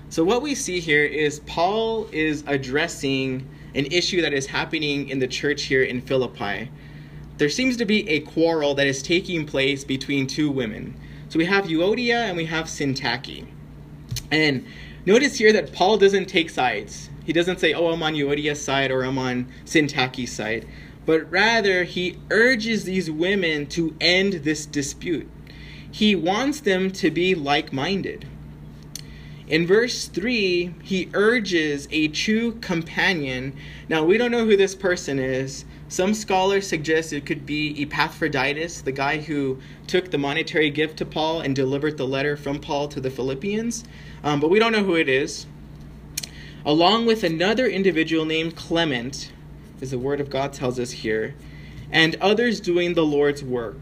So, 0.10 0.24
what 0.24 0.42
we 0.42 0.56
see 0.56 0.80
here 0.80 1.06
is 1.06 1.40
Paul 1.42 2.08
is 2.12 2.44
addressing 2.48 3.48
an 3.76 3.86
issue 3.88 4.22
that 4.22 4.34
is 4.34 4.48
happening 4.48 5.10
in 5.10 5.20
the 5.20 5.28
church 5.28 5.64
here 5.64 5.84
in 5.84 6.02
Philippi. 6.02 6.70
There 7.38 7.50
seems 7.50 7.78
to 7.78 7.86
be 7.86 8.08
a 8.10 8.20
quarrel 8.20 8.76
that 8.76 8.88
is 8.88 9.02
taking 9.02 9.46
place 9.46 9.84
between 9.84 10.28
two 10.28 10.52
women. 10.52 11.00
So, 11.30 11.40
we 11.40 11.46
have 11.46 11.66
Euodia 11.66 12.28
and 12.28 12.38
we 12.38 12.46
have 12.46 12.66
Syntyche. 12.66 13.48
And 14.32 14.66
notice 15.06 15.38
here 15.38 15.52
that 15.54 15.74
Paul 15.74 15.98
doesn't 15.98 16.26
take 16.26 16.50
sides. 16.50 17.10
He 17.26 17.34
doesn't 17.34 17.60
say, 17.60 17.74
oh, 17.74 17.88
I'm 17.88 18.04
on 18.04 18.14
Euodia's 18.14 18.62
side 18.62 18.92
or 18.92 19.04
I'm 19.04 19.18
on 19.18 19.48
Syntyche's 19.66 20.32
side. 20.32 20.68
But 21.06 21.30
rather, 21.32 21.84
he 21.84 22.18
urges 22.30 22.86
these 22.86 23.10
women 23.10 23.66
to 23.68 23.96
end 24.00 24.34
this 24.34 24.66
dispute. 24.66 25.30
He 25.92 26.16
wants 26.16 26.60
them 26.60 26.92
to 26.92 27.12
be 27.12 27.36
like 27.36 27.74
minded. 27.74 28.28
In 29.48 29.68
verse 29.68 30.08
3, 30.08 30.76
he 30.82 31.10
urges 31.14 31.88
a 31.92 32.08
true 32.08 32.54
companion. 32.54 33.56
Now, 33.90 34.04
we 34.04 34.18
don't 34.18 34.32
know 34.32 34.46
who 34.46 34.56
this 34.56 34.76
person 34.76 35.20
is. 35.20 35.66
Some 35.94 36.16
scholars 36.16 36.68
suggest 36.68 37.14
it 37.14 37.24
could 37.24 37.46
be 37.46 37.80
Epaphroditus, 37.80 38.82
the 38.82 38.92
guy 38.92 39.20
who 39.20 39.60
took 39.86 40.10
the 40.10 40.18
monetary 40.18 40.72
gift 40.72 40.98
to 40.98 41.06
Paul 41.06 41.42
and 41.42 41.56
delivered 41.56 41.98
the 41.98 42.08
letter 42.08 42.36
from 42.36 42.58
Paul 42.60 42.88
to 42.88 43.00
the 43.00 43.12
Philippians 43.12 43.84
um, 44.24 44.40
but 44.40 44.50
we 44.50 44.58
don't 44.58 44.72
know 44.72 44.84
who 44.84 44.96
it 44.96 45.08
is. 45.08 45.46
Along 46.66 47.06
with 47.06 47.24
another 47.24 47.68
individual 47.68 48.26
named 48.26 48.56
Clement, 48.56 49.32
as 49.84 49.92
the 49.92 50.00
Word 50.00 50.20
of 50.20 50.32
God 50.32 50.52
tells 50.52 50.80
us 50.80 50.90
here, 50.90 51.36
and 51.92 52.16
others 52.16 52.60
doing 52.60 52.96
the 52.96 53.06
Lord's 53.06 53.44
work. 53.44 53.78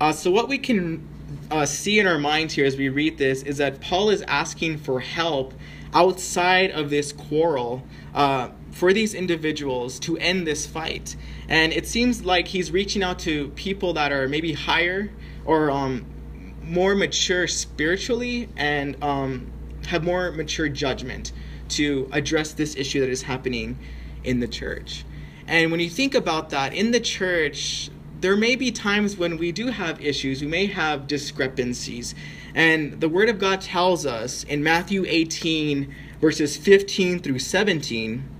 Uh, 0.00 0.12
so, 0.12 0.30
what 0.30 0.48
we 0.48 0.58
can 0.58 1.08
uh, 1.50 1.66
see 1.66 1.98
in 1.98 2.06
our 2.06 2.18
minds 2.18 2.54
here 2.54 2.66
as 2.66 2.76
we 2.76 2.88
read 2.88 3.18
this 3.18 3.42
is 3.42 3.56
that 3.56 3.80
Paul 3.80 4.10
is 4.10 4.22
asking 4.28 4.78
for 4.78 5.00
help 5.00 5.54
outside 5.92 6.70
of 6.70 6.88
this 6.88 7.12
quarrel 7.12 7.82
uh, 8.14 8.50
for 8.80 8.94
these 8.94 9.12
individuals 9.12 10.00
to 10.00 10.16
end 10.16 10.46
this 10.46 10.64
fight. 10.66 11.14
And 11.50 11.70
it 11.70 11.86
seems 11.86 12.24
like 12.24 12.48
he's 12.48 12.70
reaching 12.70 13.02
out 13.02 13.18
to 13.18 13.48
people 13.48 13.92
that 13.92 14.10
are 14.10 14.26
maybe 14.26 14.54
higher 14.54 15.10
or 15.44 15.70
um, 15.70 16.06
more 16.62 16.94
mature 16.94 17.46
spiritually 17.46 18.48
and 18.56 18.96
um, 19.04 19.52
have 19.88 20.02
more 20.02 20.32
mature 20.32 20.70
judgment 20.70 21.32
to 21.68 22.08
address 22.10 22.54
this 22.54 22.74
issue 22.74 23.00
that 23.00 23.10
is 23.10 23.20
happening 23.20 23.78
in 24.24 24.40
the 24.40 24.48
church. 24.48 25.04
And 25.46 25.70
when 25.70 25.80
you 25.80 25.90
think 25.90 26.14
about 26.14 26.48
that, 26.48 26.72
in 26.72 26.90
the 26.90 27.00
church, 27.00 27.90
there 28.22 28.34
may 28.34 28.56
be 28.56 28.72
times 28.72 29.14
when 29.14 29.36
we 29.36 29.52
do 29.52 29.66
have 29.66 30.00
issues, 30.00 30.40
we 30.40 30.46
may 30.46 30.64
have 30.64 31.06
discrepancies. 31.06 32.14
And 32.54 32.98
the 32.98 33.10
Word 33.10 33.28
of 33.28 33.38
God 33.38 33.60
tells 33.60 34.06
us 34.06 34.42
in 34.44 34.62
Matthew 34.62 35.04
18, 35.06 35.94
verses 36.18 36.56
15 36.56 37.18
through 37.18 37.40
17, 37.40 38.39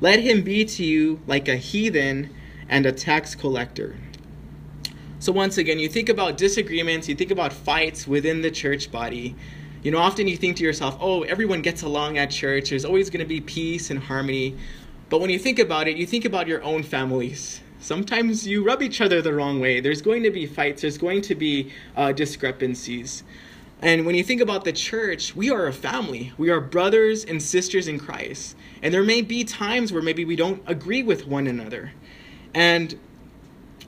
let 0.00 0.20
him 0.20 0.42
be 0.42 0.64
to 0.64 0.84
you 0.84 1.20
like 1.26 1.48
a 1.48 1.56
heathen 1.56 2.34
and 2.68 2.84
a 2.84 2.92
tax 2.92 3.34
collector. 3.34 3.96
So, 5.18 5.32
once 5.32 5.56
again, 5.56 5.78
you 5.78 5.88
think 5.88 6.08
about 6.08 6.36
disagreements, 6.36 7.08
you 7.08 7.14
think 7.14 7.30
about 7.30 7.52
fights 7.52 8.06
within 8.06 8.42
the 8.42 8.50
church 8.50 8.92
body. 8.92 9.34
You 9.82 9.90
know, 9.90 9.98
often 9.98 10.28
you 10.28 10.36
think 10.36 10.56
to 10.58 10.64
yourself, 10.64 10.98
oh, 11.00 11.22
everyone 11.22 11.62
gets 11.62 11.82
along 11.82 12.18
at 12.18 12.30
church, 12.30 12.70
there's 12.70 12.84
always 12.84 13.08
going 13.08 13.20
to 13.20 13.28
be 13.28 13.40
peace 13.40 13.90
and 13.90 13.98
harmony. 13.98 14.56
But 15.08 15.20
when 15.20 15.30
you 15.30 15.38
think 15.38 15.58
about 15.58 15.88
it, 15.88 15.96
you 15.96 16.06
think 16.06 16.24
about 16.24 16.46
your 16.46 16.62
own 16.62 16.82
families. 16.82 17.60
Sometimes 17.78 18.46
you 18.46 18.64
rub 18.64 18.82
each 18.82 19.00
other 19.00 19.22
the 19.22 19.32
wrong 19.32 19.60
way. 19.60 19.80
There's 19.80 20.02
going 20.02 20.24
to 20.24 20.30
be 20.30 20.44
fights, 20.46 20.82
there's 20.82 20.98
going 20.98 21.22
to 21.22 21.34
be 21.34 21.72
uh, 21.96 22.12
discrepancies. 22.12 23.22
And 23.82 24.06
when 24.06 24.14
you 24.14 24.24
think 24.24 24.40
about 24.40 24.64
the 24.64 24.72
church, 24.72 25.36
we 25.36 25.50
are 25.50 25.66
a 25.66 25.72
family. 25.72 26.32
We 26.38 26.48
are 26.50 26.60
brothers 26.60 27.24
and 27.24 27.42
sisters 27.42 27.88
in 27.88 27.98
Christ. 27.98 28.56
And 28.82 28.92
there 28.92 29.02
may 29.02 29.20
be 29.20 29.44
times 29.44 29.92
where 29.92 30.02
maybe 30.02 30.24
we 30.24 30.34
don't 30.34 30.62
agree 30.66 31.02
with 31.02 31.26
one 31.26 31.46
another. 31.46 31.92
And 32.54 32.98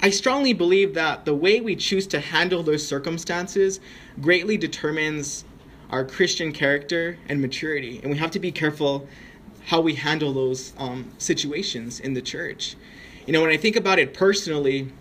I 0.02 0.10
strongly 0.10 0.52
believe 0.52 0.94
that 0.94 1.24
the 1.24 1.34
way 1.34 1.60
we 1.60 1.74
choose 1.74 2.06
to 2.08 2.20
handle 2.20 2.62
those 2.62 2.86
circumstances 2.86 3.80
greatly 4.20 4.56
determines 4.56 5.44
our 5.90 6.04
Christian 6.04 6.52
character 6.52 7.18
and 7.28 7.40
maturity. 7.40 7.98
And 8.02 8.12
we 8.12 8.18
have 8.18 8.30
to 8.32 8.38
be 8.38 8.52
careful 8.52 9.08
how 9.64 9.80
we 9.80 9.94
handle 9.94 10.32
those 10.32 10.74
um, 10.78 11.10
situations 11.18 11.98
in 11.98 12.12
the 12.12 12.22
church. 12.22 12.76
You 13.26 13.32
know, 13.32 13.40
when 13.40 13.50
I 13.50 13.56
think 13.56 13.74
about 13.74 13.98
it 13.98 14.14
personally, 14.14 14.92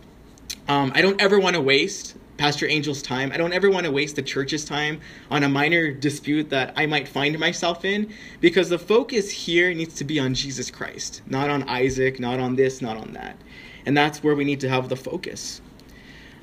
um, 0.68 0.92
I 0.96 1.02
don't 1.02 1.22
ever 1.22 1.40
want 1.40 1.56
to 1.56 1.62
waste 1.62 2.16
Pastor 2.38 2.68
Angel's 2.68 3.02
time. 3.02 3.32
I 3.32 3.38
don't 3.38 3.54
ever 3.54 3.70
want 3.70 3.86
to 3.86 3.92
waste 3.92 4.16
the 4.16 4.22
church's 4.22 4.64
time 4.64 5.02
on 5.32 5.44
a 5.44 5.50
minor 5.50 5.92
dispute 5.92 6.50
that 6.52 6.74
I 6.76 6.86
might 6.86 7.08
find 7.08 7.38
myself 7.40 7.84
in 7.84 8.14
because 8.40 8.70
the 8.70 8.78
focus 8.78 9.32
here 9.32 9.74
needs 9.74 9.96
to 9.96 10.04
be 10.04 10.20
on 10.20 10.34
Jesus 10.34 10.70
Christ, 10.70 11.24
not 11.26 11.50
on 11.50 11.64
Isaac, 11.64 12.20
not 12.20 12.40
on 12.40 12.56
this, 12.56 12.82
not 12.82 12.98
on 12.98 13.14
that. 13.14 13.38
And 13.86 13.98
that's 13.98 14.24
where 14.24 14.36
we 14.36 14.46
need 14.46 14.60
to 14.62 14.70
have 14.70 14.90
the 14.90 14.96
focus. 14.96 15.62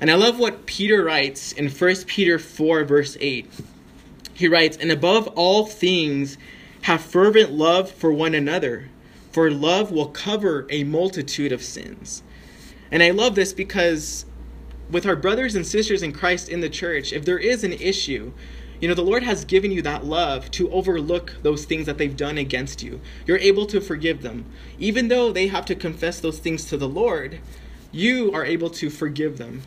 And 0.01 0.11
I 0.11 0.15
love 0.15 0.37
what 0.37 0.65
Peter 0.65 1.03
writes 1.03 1.53
in 1.53 1.69
1 1.69 1.95
Peter 2.07 2.37
4, 2.37 2.83
verse 2.83 3.15
8. 3.19 3.49
He 4.33 4.47
writes, 4.49 4.77
And 4.77 4.91
above 4.91 5.27
all 5.29 5.65
things, 5.65 6.37
have 6.81 7.01
fervent 7.01 7.51
love 7.51 7.89
for 7.89 8.11
one 8.11 8.35
another, 8.35 8.89
for 9.31 9.49
love 9.49 9.91
will 9.91 10.09
cover 10.09 10.67
a 10.69 10.83
multitude 10.83 11.53
of 11.53 11.63
sins. 11.63 12.21
And 12.91 13.01
I 13.01 13.11
love 13.11 13.35
this 13.35 13.53
because 13.53 14.25
with 14.89 15.05
our 15.05 15.15
brothers 15.15 15.55
and 15.55 15.65
sisters 15.65 16.03
in 16.03 16.11
Christ 16.11 16.49
in 16.49 16.61
the 16.61 16.69
church, 16.69 17.13
if 17.13 17.25
there 17.25 17.39
is 17.39 17.63
an 17.63 17.73
issue, 17.73 18.31
you 18.79 18.87
know, 18.87 18.93
the 18.93 19.01
Lord 19.01 19.23
has 19.23 19.45
given 19.45 19.71
you 19.71 19.81
that 19.83 20.05
love 20.05 20.51
to 20.51 20.69
overlook 20.71 21.35
those 21.41 21.65
things 21.65 21.85
that 21.85 21.97
they've 21.97 22.15
done 22.15 22.37
against 22.37 22.83
you. 22.83 22.99
You're 23.25 23.37
able 23.37 23.65
to 23.67 23.79
forgive 23.79 24.21
them. 24.21 24.45
Even 24.77 25.07
though 25.07 25.31
they 25.31 25.47
have 25.47 25.65
to 25.65 25.75
confess 25.75 26.19
those 26.19 26.39
things 26.39 26.65
to 26.65 26.77
the 26.77 26.87
Lord, 26.87 27.39
you 27.91 28.33
are 28.33 28.45
able 28.45 28.69
to 28.71 28.89
forgive 28.89 29.37
them 29.37 29.61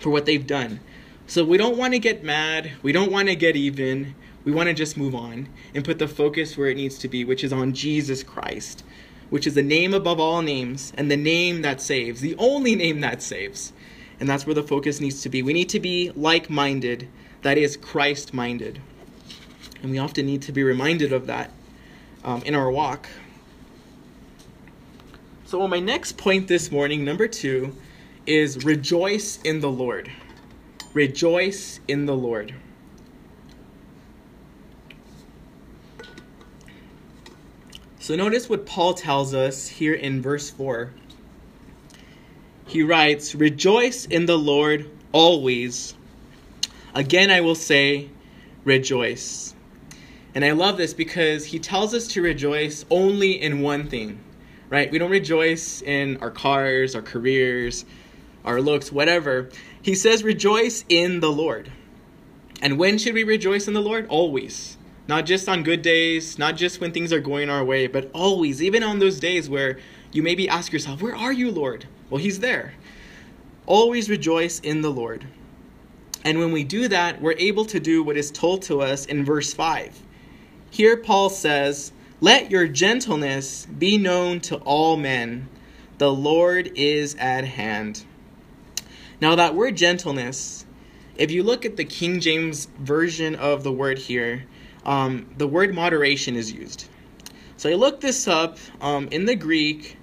for 0.00 0.10
what 0.10 0.24
they've 0.24 0.46
done. 0.46 0.80
So 1.26 1.44
we 1.44 1.58
don't 1.58 1.76
want 1.76 1.94
to 1.94 1.98
get 1.98 2.22
mad. 2.22 2.72
We 2.82 2.92
don't 2.92 3.10
want 3.10 3.28
to 3.28 3.36
get 3.36 3.56
even. 3.56 4.14
We 4.44 4.52
want 4.52 4.68
to 4.68 4.74
just 4.74 4.96
move 4.96 5.14
on 5.14 5.48
and 5.74 5.84
put 5.84 5.98
the 5.98 6.08
focus 6.08 6.56
where 6.56 6.68
it 6.68 6.76
needs 6.76 6.98
to 6.98 7.08
be, 7.08 7.24
which 7.24 7.44
is 7.44 7.52
on 7.52 7.72
Jesus 7.74 8.22
Christ, 8.22 8.84
which 9.30 9.46
is 9.46 9.54
the 9.54 9.62
name 9.62 9.94
above 9.94 10.20
all 10.20 10.42
names 10.42 10.92
and 10.96 11.10
the 11.10 11.16
name 11.16 11.62
that 11.62 11.80
saves, 11.80 12.20
the 12.20 12.36
only 12.38 12.74
name 12.74 13.00
that 13.00 13.22
saves. 13.22 13.72
And 14.22 14.30
that's 14.30 14.46
where 14.46 14.54
the 14.54 14.62
focus 14.62 15.00
needs 15.00 15.20
to 15.22 15.28
be. 15.28 15.42
We 15.42 15.52
need 15.52 15.68
to 15.70 15.80
be 15.80 16.12
like 16.14 16.48
minded 16.48 17.08
that 17.42 17.58
is 17.58 17.76
Christ 17.76 18.32
minded. 18.32 18.80
And 19.82 19.90
we 19.90 19.98
often 19.98 20.26
need 20.26 20.42
to 20.42 20.52
be 20.52 20.62
reminded 20.62 21.12
of 21.12 21.26
that 21.26 21.50
um, 22.22 22.40
in 22.44 22.54
our 22.54 22.70
walk. 22.70 23.08
So, 25.44 25.66
my 25.66 25.80
next 25.80 26.18
point 26.18 26.46
this 26.46 26.70
morning, 26.70 27.04
number 27.04 27.26
two, 27.26 27.76
is 28.24 28.64
rejoice 28.64 29.40
in 29.42 29.58
the 29.58 29.72
Lord. 29.72 30.08
Rejoice 30.94 31.80
in 31.88 32.06
the 32.06 32.14
Lord. 32.14 32.54
So, 37.98 38.14
notice 38.14 38.48
what 38.48 38.66
Paul 38.66 38.94
tells 38.94 39.34
us 39.34 39.66
here 39.66 39.94
in 39.94 40.22
verse 40.22 40.48
4. 40.48 40.92
He 42.72 42.82
writes, 42.82 43.34
Rejoice 43.34 44.06
in 44.06 44.24
the 44.24 44.38
Lord 44.38 44.90
always. 45.12 45.92
Again, 46.94 47.30
I 47.30 47.42
will 47.42 47.54
say, 47.54 48.08
rejoice. 48.64 49.54
And 50.34 50.42
I 50.42 50.52
love 50.52 50.78
this 50.78 50.94
because 50.94 51.44
he 51.44 51.58
tells 51.58 51.92
us 51.92 52.08
to 52.08 52.22
rejoice 52.22 52.86
only 52.88 53.32
in 53.42 53.60
one 53.60 53.90
thing, 53.90 54.20
right? 54.70 54.90
We 54.90 54.98
don't 54.98 55.10
rejoice 55.10 55.82
in 55.82 56.16
our 56.22 56.30
cars, 56.30 56.94
our 56.94 57.02
careers, 57.02 57.84
our 58.42 58.62
looks, 58.62 58.90
whatever. 58.90 59.50
He 59.82 59.94
says, 59.94 60.24
rejoice 60.24 60.86
in 60.88 61.20
the 61.20 61.30
Lord. 61.30 61.70
And 62.62 62.78
when 62.78 62.96
should 62.96 63.12
we 63.12 63.24
rejoice 63.24 63.68
in 63.68 63.74
the 63.74 63.82
Lord? 63.82 64.06
Always. 64.08 64.78
Not 65.08 65.26
just 65.26 65.46
on 65.46 65.62
good 65.62 65.82
days, 65.82 66.38
not 66.38 66.56
just 66.56 66.80
when 66.80 66.92
things 66.92 67.12
are 67.12 67.20
going 67.20 67.50
our 67.50 67.66
way, 67.66 67.86
but 67.86 68.10
always, 68.14 68.62
even 68.62 68.82
on 68.82 68.98
those 68.98 69.20
days 69.20 69.50
where 69.50 69.78
you 70.10 70.22
maybe 70.22 70.48
ask 70.48 70.72
yourself, 70.72 71.02
Where 71.02 71.14
are 71.14 71.34
you, 71.34 71.50
Lord? 71.50 71.86
Well, 72.12 72.20
He's 72.20 72.40
there. 72.40 72.74
Always 73.64 74.10
rejoice 74.10 74.60
in 74.60 74.82
the 74.82 74.90
Lord. 74.90 75.26
And 76.26 76.38
when 76.38 76.52
we 76.52 76.62
do 76.62 76.86
that, 76.88 77.22
we're 77.22 77.38
able 77.38 77.64
to 77.64 77.80
do 77.80 78.02
what 78.02 78.18
is 78.18 78.30
told 78.30 78.60
to 78.64 78.82
us 78.82 79.06
in 79.06 79.24
verse 79.24 79.54
5. 79.54 79.98
Here, 80.70 80.98
Paul 80.98 81.30
says, 81.30 81.90
Let 82.20 82.50
your 82.50 82.68
gentleness 82.68 83.64
be 83.64 83.96
known 83.96 84.40
to 84.40 84.56
all 84.56 84.98
men. 84.98 85.48
The 85.96 86.12
Lord 86.12 86.72
is 86.74 87.14
at 87.14 87.46
hand. 87.46 88.04
Now, 89.22 89.34
that 89.36 89.54
word 89.54 89.78
gentleness, 89.78 90.66
if 91.16 91.30
you 91.30 91.42
look 91.42 91.64
at 91.64 91.78
the 91.78 91.84
King 91.86 92.20
James 92.20 92.66
version 92.78 93.36
of 93.36 93.62
the 93.62 93.72
word 93.72 93.96
here, 93.96 94.44
um, 94.84 95.30
the 95.38 95.48
word 95.48 95.74
moderation 95.74 96.36
is 96.36 96.52
used. 96.52 96.88
So 97.56 97.70
I 97.70 97.74
looked 97.74 98.02
this 98.02 98.28
up 98.28 98.58
um, 98.82 99.08
in 99.10 99.24
the 99.24 99.34
Greek. 99.34 99.96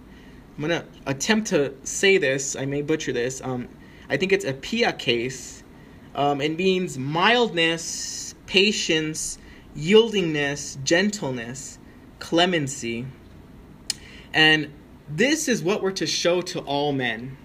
I'm 0.60 0.70
to 0.70 0.86
attempt 1.06 1.48
to 1.50 1.74
say 1.84 2.18
this. 2.18 2.56
I 2.56 2.66
may 2.66 2.82
butcher 2.82 3.14
this. 3.14 3.42
Um, 3.42 3.70
I 4.10 4.18
think 4.18 4.34
it's 4.34 4.46
epiakes 4.46 5.64
um, 6.16 6.42
it 6.42 6.58
means 6.58 6.98
mildness, 6.98 8.36
patience, 8.46 9.38
yieldingness, 9.78 10.84
gentleness, 10.84 11.78
clemency. 12.20 13.06
And 14.34 14.72
this 15.08 15.48
is 15.48 15.64
what 15.64 15.82
we're 15.82 15.92
to 15.94 16.08
show 16.08 16.42
to 16.42 16.60
all 16.60 16.92
men. 16.92 17.38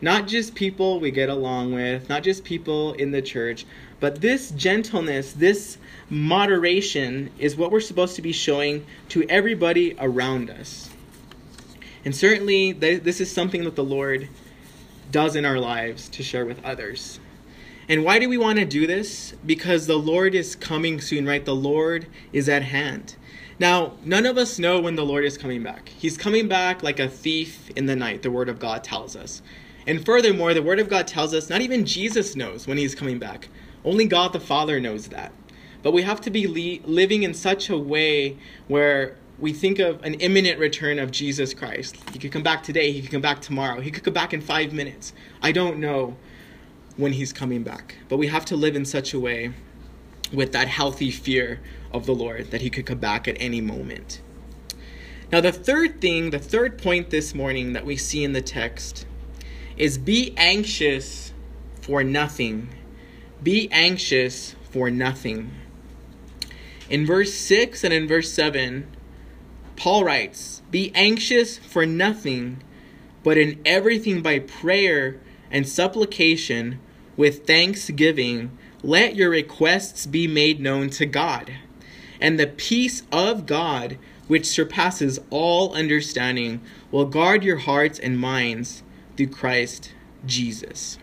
Not 0.00 0.26
just 0.26 0.54
people 0.54 1.00
we 1.00 1.10
get 1.10 1.28
along 1.28 1.72
with, 1.72 2.08
not 2.08 2.22
just 2.22 2.44
people 2.44 2.92
in 2.94 3.12
the 3.12 3.22
church, 3.22 3.64
but 4.00 4.20
this 4.20 4.50
gentleness, 4.50 5.32
this 5.32 5.78
moderation 6.10 7.30
is 7.38 7.56
what 7.56 7.70
we're 7.70 7.80
supposed 7.80 8.16
to 8.16 8.22
be 8.22 8.32
showing 8.32 8.84
to 9.10 9.24
everybody 9.28 9.96
around 9.98 10.50
us. 10.50 10.91
And 12.04 12.14
certainly, 12.14 12.72
this 12.72 13.20
is 13.20 13.32
something 13.32 13.64
that 13.64 13.76
the 13.76 13.84
Lord 13.84 14.28
does 15.10 15.36
in 15.36 15.44
our 15.44 15.58
lives 15.58 16.08
to 16.10 16.22
share 16.22 16.44
with 16.44 16.64
others. 16.64 17.20
And 17.88 18.04
why 18.04 18.18
do 18.18 18.28
we 18.28 18.38
want 18.38 18.58
to 18.58 18.64
do 18.64 18.86
this? 18.86 19.34
Because 19.44 19.86
the 19.86 19.98
Lord 19.98 20.34
is 20.34 20.56
coming 20.56 21.00
soon, 21.00 21.26
right? 21.26 21.44
The 21.44 21.54
Lord 21.54 22.06
is 22.32 22.48
at 22.48 22.62
hand. 22.62 23.16
Now, 23.58 23.92
none 24.04 24.24
of 24.26 24.38
us 24.38 24.58
know 24.58 24.80
when 24.80 24.96
the 24.96 25.04
Lord 25.04 25.24
is 25.24 25.36
coming 25.36 25.62
back. 25.62 25.90
He's 25.90 26.16
coming 26.16 26.48
back 26.48 26.82
like 26.82 26.98
a 26.98 27.08
thief 27.08 27.70
in 27.76 27.86
the 27.86 27.94
night, 27.94 28.22
the 28.22 28.30
Word 28.30 28.48
of 28.48 28.58
God 28.58 28.82
tells 28.82 29.14
us. 29.14 29.42
And 29.86 30.04
furthermore, 30.04 30.54
the 30.54 30.62
Word 30.62 30.78
of 30.78 30.88
God 30.88 31.06
tells 31.06 31.34
us 31.34 31.50
not 31.50 31.60
even 31.60 31.84
Jesus 31.84 32.34
knows 32.34 32.66
when 32.66 32.78
He's 32.78 32.94
coming 32.94 33.18
back. 33.18 33.48
Only 33.84 34.06
God 34.06 34.32
the 34.32 34.40
Father 34.40 34.80
knows 34.80 35.08
that. 35.08 35.32
But 35.82 35.92
we 35.92 36.02
have 36.02 36.20
to 36.22 36.30
be 36.30 36.46
living 36.84 37.24
in 37.24 37.34
such 37.34 37.68
a 37.68 37.76
way 37.76 38.38
where 38.68 39.16
we 39.42 39.52
think 39.52 39.80
of 39.80 40.00
an 40.04 40.14
imminent 40.14 40.60
return 40.60 41.00
of 41.00 41.10
Jesus 41.10 41.52
Christ. 41.52 41.96
He 42.12 42.20
could 42.20 42.30
come 42.30 42.44
back 42.44 42.62
today, 42.62 42.92
He 42.92 43.02
could 43.02 43.10
come 43.10 43.20
back 43.20 43.40
tomorrow, 43.40 43.80
He 43.80 43.90
could 43.90 44.04
come 44.04 44.14
back 44.14 44.32
in 44.32 44.40
five 44.40 44.72
minutes. 44.72 45.12
I 45.42 45.50
don't 45.50 45.78
know 45.78 46.16
when 46.96 47.12
he's 47.12 47.32
coming 47.32 47.64
back. 47.64 47.96
But 48.08 48.18
we 48.18 48.28
have 48.28 48.44
to 48.46 48.56
live 48.56 48.76
in 48.76 48.84
such 48.84 49.12
a 49.12 49.18
way 49.18 49.52
with 50.32 50.52
that 50.52 50.68
healthy 50.68 51.10
fear 51.10 51.60
of 51.90 52.06
the 52.06 52.14
Lord 52.14 52.52
that 52.52 52.60
he 52.60 52.70
could 52.70 52.86
come 52.86 52.98
back 52.98 53.26
at 53.26 53.36
any 53.40 53.60
moment. 53.60 54.20
Now, 55.32 55.40
the 55.40 55.52
third 55.52 56.00
thing, 56.00 56.30
the 56.30 56.38
third 56.38 56.78
point 56.78 57.10
this 57.10 57.34
morning 57.34 57.72
that 57.72 57.84
we 57.84 57.96
see 57.96 58.22
in 58.22 58.34
the 58.34 58.42
text 58.42 59.06
is 59.76 59.98
be 59.98 60.34
anxious 60.36 61.32
for 61.80 62.04
nothing. 62.04 62.68
Be 63.42 63.68
anxious 63.72 64.54
for 64.70 64.90
nothing. 64.90 65.50
In 66.88 67.06
verse 67.06 67.32
6 67.34 67.82
and 67.82 67.92
in 67.92 68.06
verse 68.06 68.30
7, 68.30 68.86
Paul 69.76 70.04
writes, 70.04 70.62
Be 70.70 70.92
anxious 70.94 71.58
for 71.58 71.86
nothing, 71.86 72.62
but 73.22 73.38
in 73.38 73.60
everything 73.64 74.22
by 74.22 74.40
prayer 74.40 75.20
and 75.50 75.68
supplication 75.68 76.80
with 77.16 77.46
thanksgiving, 77.46 78.56
let 78.82 79.14
your 79.14 79.30
requests 79.30 80.06
be 80.06 80.26
made 80.26 80.60
known 80.60 80.90
to 80.90 81.06
God. 81.06 81.52
And 82.20 82.38
the 82.38 82.46
peace 82.46 83.02
of 83.12 83.46
God, 83.46 83.98
which 84.28 84.46
surpasses 84.46 85.20
all 85.30 85.74
understanding, 85.74 86.60
will 86.90 87.04
guard 87.04 87.44
your 87.44 87.58
hearts 87.58 87.98
and 87.98 88.18
minds 88.18 88.82
through 89.16 89.28
Christ 89.28 89.92
Jesus. 90.24 90.98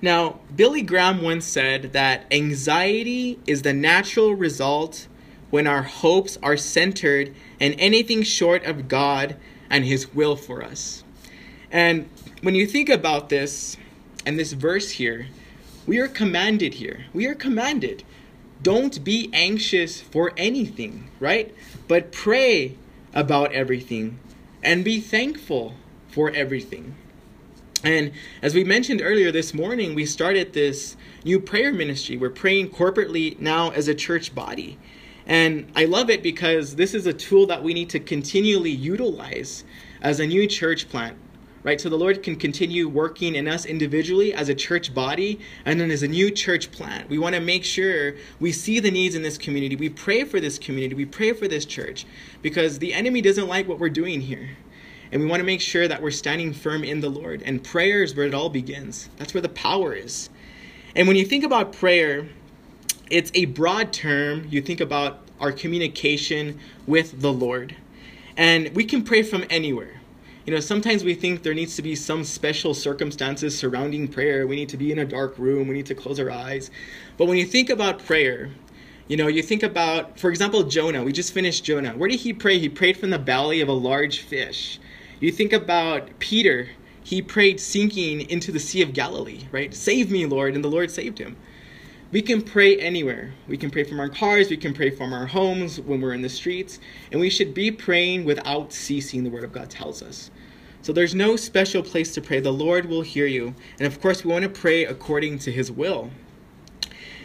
Now, 0.00 0.38
Billy 0.54 0.82
Graham 0.82 1.22
once 1.22 1.44
said 1.44 1.92
that 1.92 2.26
anxiety 2.30 3.40
is 3.46 3.62
the 3.62 3.72
natural 3.72 4.34
result 4.34 5.08
when 5.50 5.66
our 5.66 5.82
hopes 5.82 6.38
are 6.42 6.56
centered 6.56 7.34
in 7.58 7.72
anything 7.74 8.22
short 8.22 8.64
of 8.64 8.88
God 8.88 9.36
and 9.70 9.84
His 9.84 10.14
will 10.14 10.36
for 10.36 10.62
us. 10.62 11.04
And 11.70 12.08
when 12.42 12.54
you 12.54 12.66
think 12.66 12.88
about 12.88 13.28
this 13.28 13.76
and 14.24 14.38
this 14.38 14.52
verse 14.52 14.92
here, 14.92 15.26
we 15.86 15.98
are 15.98 16.08
commanded 16.08 16.74
here. 16.74 17.06
We 17.12 17.26
are 17.26 17.34
commanded. 17.34 18.04
Don't 18.62 19.02
be 19.04 19.30
anxious 19.32 20.00
for 20.00 20.32
anything, 20.36 21.10
right? 21.20 21.54
But 21.86 22.12
pray 22.12 22.76
about 23.14 23.52
everything 23.52 24.18
and 24.62 24.84
be 24.84 25.00
thankful 25.00 25.74
for 26.08 26.30
everything. 26.30 26.94
And 27.84 28.12
as 28.42 28.54
we 28.54 28.64
mentioned 28.64 29.00
earlier 29.02 29.30
this 29.30 29.54
morning, 29.54 29.94
we 29.94 30.04
started 30.04 30.52
this 30.52 30.96
new 31.24 31.38
prayer 31.38 31.72
ministry. 31.72 32.16
We're 32.16 32.30
praying 32.30 32.70
corporately 32.70 33.38
now 33.38 33.70
as 33.70 33.86
a 33.86 33.94
church 33.94 34.34
body. 34.34 34.78
And 35.28 35.70
I 35.76 35.84
love 35.84 36.08
it 36.08 36.22
because 36.22 36.76
this 36.76 36.94
is 36.94 37.06
a 37.06 37.12
tool 37.12 37.46
that 37.46 37.62
we 37.62 37.74
need 37.74 37.90
to 37.90 38.00
continually 38.00 38.70
utilize 38.70 39.62
as 40.00 40.20
a 40.20 40.26
new 40.26 40.46
church 40.46 40.88
plant, 40.88 41.18
right? 41.62 41.78
So 41.78 41.90
the 41.90 41.98
Lord 41.98 42.22
can 42.22 42.34
continue 42.34 42.88
working 42.88 43.34
in 43.34 43.46
us 43.46 43.66
individually 43.66 44.32
as 44.32 44.48
a 44.48 44.54
church 44.54 44.94
body 44.94 45.38
and 45.66 45.78
then 45.78 45.90
as 45.90 46.02
a 46.02 46.08
new 46.08 46.30
church 46.30 46.70
plant. 46.72 47.10
We 47.10 47.18
want 47.18 47.34
to 47.34 47.42
make 47.42 47.62
sure 47.62 48.14
we 48.40 48.52
see 48.52 48.80
the 48.80 48.90
needs 48.90 49.14
in 49.14 49.22
this 49.22 49.36
community. 49.36 49.76
We 49.76 49.90
pray 49.90 50.24
for 50.24 50.40
this 50.40 50.58
community. 50.58 50.94
We 50.94 51.04
pray 51.04 51.34
for 51.34 51.46
this 51.46 51.66
church 51.66 52.06
because 52.40 52.78
the 52.78 52.94
enemy 52.94 53.20
doesn't 53.20 53.48
like 53.48 53.68
what 53.68 53.78
we're 53.78 53.90
doing 53.90 54.22
here. 54.22 54.56
And 55.12 55.20
we 55.20 55.28
want 55.28 55.40
to 55.40 55.46
make 55.46 55.60
sure 55.60 55.88
that 55.88 56.02
we're 56.02 56.10
standing 56.10 56.54
firm 56.54 56.84
in 56.84 57.00
the 57.00 57.08
Lord. 57.10 57.42
And 57.42 57.62
prayer 57.62 58.02
is 58.02 58.14
where 58.14 58.26
it 58.26 58.34
all 58.34 58.48
begins. 58.48 59.10
That's 59.16 59.34
where 59.34 59.42
the 59.42 59.48
power 59.50 59.92
is. 59.92 60.30
And 60.94 61.06
when 61.06 61.16
you 61.16 61.24
think 61.24 61.44
about 61.44 61.72
prayer, 61.74 62.28
it's 63.10 63.30
a 63.34 63.46
broad 63.46 63.92
term. 63.92 64.46
You 64.50 64.62
think 64.62 64.80
about 64.80 65.20
our 65.40 65.52
communication 65.52 66.58
with 66.86 67.20
the 67.20 67.32
Lord. 67.32 67.76
And 68.36 68.74
we 68.74 68.84
can 68.84 69.02
pray 69.02 69.22
from 69.22 69.44
anywhere. 69.50 70.00
You 70.46 70.54
know, 70.54 70.60
sometimes 70.60 71.04
we 71.04 71.14
think 71.14 71.42
there 71.42 71.52
needs 71.52 71.76
to 71.76 71.82
be 71.82 71.94
some 71.94 72.24
special 72.24 72.72
circumstances 72.72 73.58
surrounding 73.58 74.08
prayer. 74.08 74.46
We 74.46 74.56
need 74.56 74.70
to 74.70 74.78
be 74.78 74.92
in 74.92 74.98
a 74.98 75.04
dark 75.04 75.38
room, 75.38 75.68
we 75.68 75.74
need 75.74 75.86
to 75.86 75.94
close 75.94 76.18
our 76.18 76.30
eyes. 76.30 76.70
But 77.18 77.26
when 77.26 77.36
you 77.36 77.44
think 77.44 77.68
about 77.68 78.04
prayer, 78.04 78.50
you 79.08 79.16
know, 79.16 79.26
you 79.26 79.42
think 79.42 79.62
about, 79.62 80.18
for 80.18 80.30
example, 80.30 80.62
Jonah. 80.62 81.02
We 81.02 81.12
just 81.12 81.32
finished 81.32 81.64
Jonah. 81.64 81.92
Where 81.92 82.08
did 82.08 82.20
he 82.20 82.32
pray? 82.32 82.58
He 82.58 82.68
prayed 82.68 82.96
from 82.96 83.10
the 83.10 83.18
belly 83.18 83.60
of 83.60 83.68
a 83.68 83.72
large 83.72 84.20
fish. 84.20 84.78
You 85.18 85.32
think 85.32 85.52
about 85.52 86.18
Peter. 86.18 86.68
He 87.02 87.22
prayed 87.22 87.58
sinking 87.58 88.28
into 88.30 88.52
the 88.52 88.60
Sea 88.60 88.82
of 88.82 88.92
Galilee, 88.92 89.48
right? 89.50 89.74
Save 89.74 90.10
me, 90.10 90.26
Lord. 90.26 90.54
And 90.54 90.62
the 90.62 90.68
Lord 90.68 90.90
saved 90.90 91.18
him. 91.18 91.36
We 92.10 92.22
can 92.22 92.40
pray 92.40 92.78
anywhere. 92.78 93.34
We 93.46 93.58
can 93.58 93.70
pray 93.70 93.84
from 93.84 94.00
our 94.00 94.08
cars, 94.08 94.48
we 94.48 94.56
can 94.56 94.72
pray 94.72 94.88
from 94.88 95.12
our 95.12 95.26
homes 95.26 95.78
when 95.78 96.00
we're 96.00 96.14
in 96.14 96.22
the 96.22 96.28
streets, 96.30 96.80
and 97.12 97.20
we 97.20 97.28
should 97.28 97.52
be 97.52 97.70
praying 97.70 98.24
without 98.24 98.72
ceasing, 98.72 99.24
the 99.24 99.30
Word 99.30 99.44
of 99.44 99.52
God 99.52 99.68
tells 99.68 100.02
us. 100.02 100.30
So 100.80 100.92
there's 100.94 101.14
no 101.14 101.36
special 101.36 101.82
place 101.82 102.14
to 102.14 102.22
pray. 102.22 102.40
The 102.40 102.50
Lord 102.50 102.86
will 102.86 103.02
hear 103.02 103.26
you. 103.26 103.54
And 103.78 103.86
of 103.86 104.00
course, 104.00 104.24
we 104.24 104.32
want 104.32 104.44
to 104.44 104.48
pray 104.48 104.86
according 104.86 105.40
to 105.40 105.52
His 105.52 105.70
will. 105.70 106.10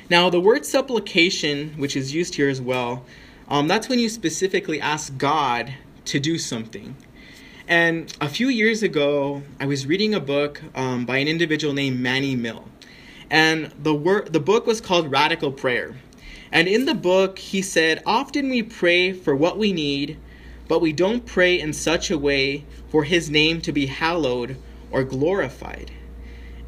Now, 0.10 0.30
the 0.30 0.42
word 0.42 0.66
supplication, 0.66 1.76
which 1.78 1.96
is 1.96 2.14
used 2.14 2.36
here 2.36 2.50
as 2.50 2.60
well, 2.60 3.06
um, 3.48 3.70
that's 3.70 3.88
when 3.88 4.00
you 4.00 4.10
specifically 4.10 4.82
ask 4.82 5.18
God 5.18 5.74
to 6.06 6.20
do 6.20 6.38
something. 6.38 6.98
And 7.70 8.14
a 8.20 8.28
few 8.28 8.50
years 8.50 8.84
ago, 8.84 9.44
I 9.62 9.66
was 9.66 9.88
reading 9.88 10.14
a 10.14 10.20
book 10.20 10.62
um, 10.76 11.06
by 11.06 11.18
an 11.20 11.30
individual 11.30 11.74
named 11.74 12.02
Manny 12.02 12.36
Mill. 12.36 12.66
And 13.34 13.72
the, 13.82 13.96
wor- 13.96 14.28
the 14.30 14.40
book 14.40 14.68
was 14.68 14.80
called 14.80 15.10
Radical 15.10 15.52
Prayer. 15.52 15.96
And 16.52 16.68
in 16.68 16.86
the 16.86 16.94
book, 16.94 17.40
he 17.40 17.64
said, 17.64 18.04
Often 18.06 18.48
we 18.48 18.62
pray 18.62 19.12
for 19.12 19.36
what 19.36 19.58
we 19.58 19.74
need, 19.74 20.20
but 20.68 20.82
we 20.82 20.94
don't 20.94 21.26
pray 21.26 21.60
in 21.60 21.74
such 21.74 22.12
a 22.12 22.18
way 22.18 22.64
for 22.90 23.04
his 23.04 23.32
name 23.32 23.60
to 23.62 23.72
be 23.72 23.88
hallowed 23.88 24.56
or 24.92 25.04
glorified. 25.04 25.90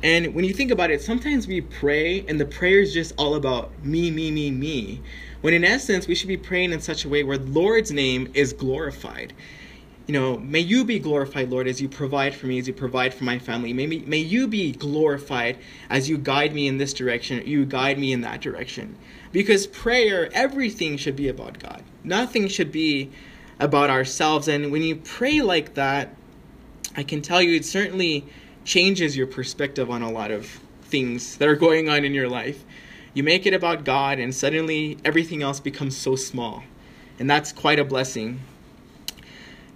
And 0.01 0.34
when 0.34 0.43
you 0.43 0.56
think 0.56 0.71
about 0.71 0.89
it, 0.89 1.04
sometimes 1.04 1.45
we 1.45 1.62
pray 1.62 2.25
and 2.28 2.41
the 2.41 2.45
prayer 2.45 2.80
is 2.80 2.95
just 2.95 3.13
all 3.15 3.36
about 3.36 3.86
me, 3.86 4.10
me, 4.10 4.32
me, 4.32 4.49
me. 4.49 5.04
When 5.41 5.54
in 5.54 5.63
essence, 5.63 6.08
we 6.08 6.15
should 6.15 6.30
be 6.30 6.36
praying 6.36 6.71
in 6.71 6.82
such 6.82 7.06
a 7.06 7.10
way 7.10 7.23
where 7.23 7.38
the 7.38 7.51
Lord's 7.51 7.91
name 7.91 8.32
is 8.34 8.54
glorified 8.54 9.34
you 10.08 10.13
know, 10.13 10.38
may 10.38 10.60
you 10.60 10.86
be 10.86 11.00
glorified, 11.00 11.50
Lord, 11.50 11.68
as 11.68 11.82
you 11.82 11.89
provide 11.89 12.36
for 12.36 12.46
me, 12.46 12.60
as 12.60 12.68
you 12.68 12.74
provide 12.74 13.13
for 13.13 13.24
my 13.24 13.39
family. 13.39 13.74
May, 13.74 13.88
me, 13.88 14.04
may 14.06 14.20
you 14.20 14.48
be 14.48 14.72
glorified 14.72 15.58
as 15.89 16.08
you 16.08 16.18
guide 16.18 16.54
me 16.54 16.68
in 16.68 16.78
this 16.78 16.94
direction, 16.94 17.46
you 17.46 17.65
guide 17.65 17.98
me 17.98 18.13
in 18.13 18.22
that 18.22 18.41
direction. 18.41 18.96
Because 19.32 19.65
prayer, 19.65 20.30
everything 20.34 20.98
should 20.98 21.15
be 21.15 21.28
about 21.28 21.58
God. 21.60 21.82
Nothing 22.04 22.48
should 22.48 22.72
be 22.72 23.10
about 23.60 23.89
ourselves. 23.89 24.48
And 24.48 24.72
when 24.72 24.84
you 24.84 24.96
pray 24.98 25.41
like 25.41 25.74
that, 25.74 26.15
I 26.96 27.04
can 27.04 27.22
tell 27.22 27.41
you 27.41 27.56
it 27.56 27.65
certainly 27.65 28.26
changes 28.63 29.18
your 29.18 29.28
perspective 29.28 29.89
on 29.89 30.02
a 30.02 30.12
lot 30.12 30.32
of 30.32 30.60
things 30.84 31.38
that 31.38 31.48
are 31.50 31.56
going 31.56 31.89
on 31.89 32.06
in 32.06 32.13
your 32.13 32.30
life. 32.30 32.63
You 33.13 33.24
make 33.24 33.46
it 33.46 33.54
about 33.54 33.86
God, 33.86 34.20
and 34.20 34.36
suddenly 34.36 34.98
everything 35.04 35.41
else 35.41 35.60
becomes 35.60 35.98
so 35.98 36.15
small. 36.15 36.63
And 37.18 37.30
that's 37.30 37.52
quite 37.52 37.80
a 37.80 37.86
blessing. 37.86 38.41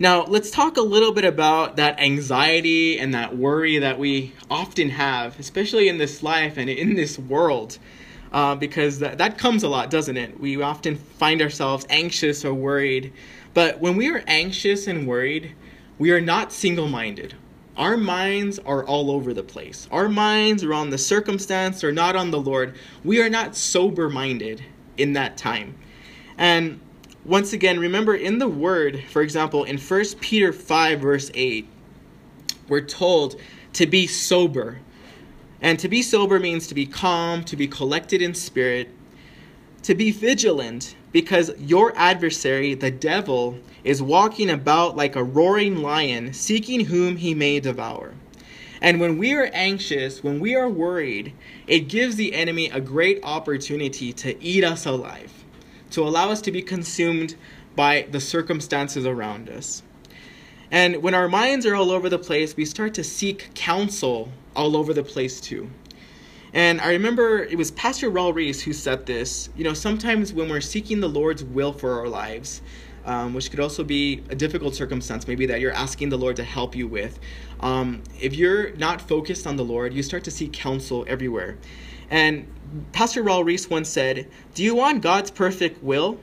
Now, 0.01 0.23
let's 0.23 0.49
talk 0.49 0.77
a 0.77 0.81
little 0.81 1.11
bit 1.11 1.25
about 1.25 1.75
that 1.75 1.99
anxiety 1.99 2.97
and 2.97 3.13
that 3.13 3.35
worry 3.35 3.79
that 3.79 3.99
we 3.99 4.33
often 4.49 4.91
have, 4.91 5.37
especially 5.37 5.89
in 5.89 5.97
this 5.97 6.23
life 6.23 6.55
and 6.55 6.69
in 6.69 6.95
this 6.95 7.19
world, 7.19 7.77
uh, 8.31 8.55
because 8.55 8.99
that, 8.99 9.37
comes 9.37 9.63
a 9.63 9.67
lot, 9.67 9.89
doesn't 9.89 10.15
it? 10.15 10.39
We 10.39 10.61
often 10.61 10.95
find 10.95 11.41
ourselves 11.41 11.85
anxious 11.89 12.45
or 12.45 12.53
worried. 12.53 13.11
But 13.53 13.81
when 13.81 13.97
we 13.97 14.09
are 14.09 14.23
anxious 14.25 14.87
and 14.87 15.05
worried, 15.05 15.53
we 15.97 16.11
are 16.11 16.21
not 16.21 16.53
single 16.53 16.87
minded. 16.87 17.35
Our 17.75 17.97
minds 17.97 18.57
are 18.59 18.85
all 18.85 19.11
over 19.11 19.33
the 19.33 19.43
place. 19.43 19.89
Our 19.91 20.07
minds 20.07 20.63
are 20.63 20.73
on 20.73 20.91
the 20.91 20.97
circumstance 20.97 21.83
or 21.83 21.91
not 21.91 22.15
on 22.15 22.31
the 22.31 22.39
Lord. 22.39 22.75
We 23.03 23.21
are 23.21 23.29
not 23.29 23.53
sober 23.53 24.09
minded 24.09 24.63
in 24.95 25.11
that 25.13 25.35
time. 25.35 25.75
And 26.37 26.79
once 27.25 27.51
again, 27.53 27.79
remember 27.79 28.15
in 28.15 28.39
the 28.39 28.47
word, 28.47 29.03
for 29.09 29.21
example, 29.21 29.65
in 29.65 29.77
1 29.77 30.05
Peter 30.21 30.53
5, 30.53 30.99
verse 31.01 31.29
8, 31.33 31.67
we're 32.67 32.81
told 32.81 33.39
to 33.73 33.85
be 33.85 34.07
sober. 34.07 34.79
And 35.61 35.77
to 35.79 35.89
be 35.89 36.01
sober 36.01 36.39
means 36.39 36.67
to 36.67 36.75
be 36.75 36.85
calm, 36.85 37.43
to 37.45 37.57
be 37.57 37.67
collected 37.67 38.21
in 38.21 38.33
spirit, 38.33 38.89
to 39.83 39.95
be 39.95 40.11
vigilant, 40.11 40.95
because 41.11 41.51
your 41.59 41.93
adversary, 41.97 42.73
the 42.73 42.91
devil, 42.91 43.59
is 43.83 44.01
walking 44.01 44.49
about 44.49 44.95
like 44.95 45.15
a 45.15 45.23
roaring 45.23 45.81
lion, 45.81 46.33
seeking 46.33 46.85
whom 46.85 47.17
he 47.17 47.33
may 47.33 47.59
devour. 47.59 48.13
And 48.81 49.01
when 49.01 49.17
we 49.17 49.33
are 49.33 49.49
anxious, 49.51 50.23
when 50.23 50.39
we 50.39 50.55
are 50.55 50.69
worried, 50.69 51.33
it 51.67 51.89
gives 51.89 52.15
the 52.15 52.33
enemy 52.33 52.69
a 52.69 52.79
great 52.79 53.19
opportunity 53.23 54.13
to 54.13 54.41
eat 54.41 54.63
us 54.63 54.85
alive 54.85 55.38
to 55.91 56.03
allow 56.03 56.29
us 56.29 56.41
to 56.41 56.51
be 56.51 56.61
consumed 56.61 57.35
by 57.75 58.07
the 58.11 58.19
circumstances 58.19 59.05
around 59.05 59.49
us. 59.49 59.83
And 60.71 60.97
when 60.97 61.13
our 61.15 61.27
minds 61.27 61.65
are 61.65 61.75
all 61.75 61.91
over 61.91 62.09
the 62.09 62.19
place, 62.19 62.55
we 62.55 62.65
start 62.65 62.93
to 62.95 63.03
seek 63.03 63.53
counsel 63.55 64.31
all 64.55 64.75
over 64.75 64.93
the 64.93 65.03
place 65.03 65.41
too. 65.41 65.69
And 66.53 66.81
I 66.81 66.91
remember 66.91 67.43
it 67.43 67.57
was 67.57 67.71
Pastor 67.71 68.09
Raul 68.09 68.33
Ries 68.33 68.61
who 68.61 68.73
said 68.73 69.05
this. 69.05 69.49
You 69.55 69.63
know, 69.63 69.73
sometimes 69.73 70.33
when 70.33 70.49
we're 70.49 70.61
seeking 70.61 70.99
the 70.99 71.09
Lord's 71.09 71.43
will 71.43 71.73
for 71.73 71.99
our 71.99 72.07
lives, 72.07 72.61
um, 73.05 73.33
which 73.33 73.49
could 73.49 73.59
also 73.59 73.83
be 73.83 74.23
a 74.29 74.35
difficult 74.35 74.75
circumstance, 74.75 75.27
maybe 75.27 75.45
that 75.47 75.59
you're 75.59 75.73
asking 75.73 76.09
the 76.09 76.17
Lord 76.17 76.35
to 76.35 76.43
help 76.43 76.75
you 76.75 76.87
with. 76.87 77.19
Um, 77.59 78.03
if 78.19 78.35
you're 78.35 78.71
not 78.75 79.01
focused 79.01 79.47
on 79.47 79.57
the 79.57 79.65
Lord, 79.65 79.93
you 79.93 80.03
start 80.03 80.23
to 80.25 80.31
seek 80.31 80.53
counsel 80.53 81.05
everywhere. 81.07 81.57
And 82.09 82.47
Pastor 82.91 83.23
Raul 83.23 83.45
Ries 83.45 83.69
once 83.69 83.89
said, 83.89 84.27
Do 84.55 84.63
you 84.63 84.75
want 84.75 85.01
God's 85.01 85.31
perfect 85.31 85.83
will? 85.83 86.19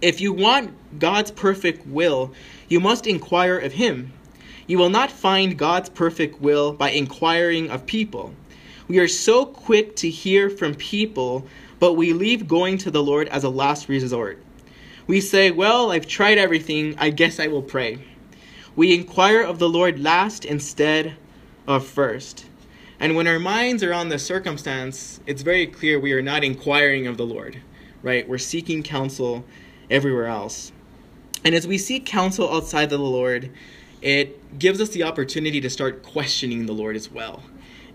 If 0.00 0.20
you 0.20 0.32
want 0.32 0.98
God's 0.98 1.30
perfect 1.30 1.86
will, 1.86 2.32
you 2.68 2.80
must 2.80 3.06
inquire 3.06 3.58
of 3.58 3.72
Him. 3.72 4.12
You 4.66 4.78
will 4.78 4.90
not 4.90 5.10
find 5.10 5.58
God's 5.58 5.88
perfect 5.88 6.40
will 6.40 6.72
by 6.72 6.90
inquiring 6.90 7.70
of 7.70 7.86
people. 7.86 8.34
We 8.86 8.98
are 8.98 9.08
so 9.08 9.46
quick 9.46 9.96
to 9.96 10.10
hear 10.10 10.50
from 10.50 10.74
people, 10.74 11.46
but 11.78 11.94
we 11.94 12.12
leave 12.12 12.46
going 12.46 12.78
to 12.78 12.90
the 12.90 13.02
Lord 13.02 13.28
as 13.28 13.44
a 13.44 13.48
last 13.48 13.88
resort. 13.88 14.42
We 15.06 15.20
say, 15.20 15.50
Well, 15.50 15.90
I've 15.90 16.06
tried 16.06 16.38
everything, 16.38 16.94
I 16.98 17.10
guess 17.10 17.40
I 17.40 17.48
will 17.48 17.62
pray. 17.62 17.98
We 18.76 18.94
inquire 18.94 19.42
of 19.42 19.58
the 19.58 19.68
Lord 19.68 20.00
last 20.00 20.44
instead 20.44 21.16
of 21.66 21.86
first. 21.86 22.46
And 23.04 23.14
when 23.14 23.26
our 23.26 23.38
minds 23.38 23.82
are 23.82 23.92
on 23.92 24.08
the 24.08 24.18
circumstance, 24.18 25.20
it's 25.26 25.42
very 25.42 25.66
clear 25.66 26.00
we 26.00 26.14
are 26.14 26.22
not 26.22 26.42
inquiring 26.42 27.06
of 27.06 27.18
the 27.18 27.26
Lord, 27.26 27.60
right? 28.02 28.26
We're 28.26 28.38
seeking 28.38 28.82
counsel 28.82 29.44
everywhere 29.90 30.24
else. 30.24 30.72
And 31.44 31.54
as 31.54 31.66
we 31.66 31.76
seek 31.76 32.06
counsel 32.06 32.50
outside 32.50 32.84
of 32.84 32.92
the 32.92 32.98
Lord, 33.00 33.50
it 34.00 34.58
gives 34.58 34.80
us 34.80 34.88
the 34.88 35.02
opportunity 35.02 35.60
to 35.60 35.68
start 35.68 36.02
questioning 36.02 36.64
the 36.64 36.72
Lord 36.72 36.96
as 36.96 37.10
well. 37.10 37.42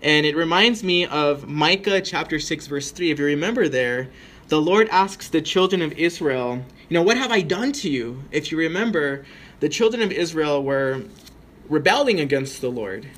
And 0.00 0.24
it 0.24 0.36
reminds 0.36 0.84
me 0.84 1.06
of 1.06 1.48
Micah 1.48 2.00
chapter 2.00 2.38
6, 2.38 2.68
verse 2.68 2.92
3. 2.92 3.10
If 3.10 3.18
you 3.18 3.24
remember 3.24 3.68
there, 3.68 4.10
the 4.46 4.60
Lord 4.60 4.88
asks 4.90 5.26
the 5.26 5.42
children 5.42 5.82
of 5.82 5.92
Israel, 5.94 6.64
You 6.88 6.94
know, 6.94 7.02
what 7.02 7.16
have 7.16 7.32
I 7.32 7.40
done 7.40 7.72
to 7.72 7.90
you? 7.90 8.22
If 8.30 8.52
you 8.52 8.58
remember, 8.58 9.24
the 9.58 9.68
children 9.68 10.02
of 10.02 10.12
Israel 10.12 10.62
were 10.62 11.02
rebelling 11.68 12.20
against 12.20 12.60
the 12.60 12.70
Lord. 12.70 13.08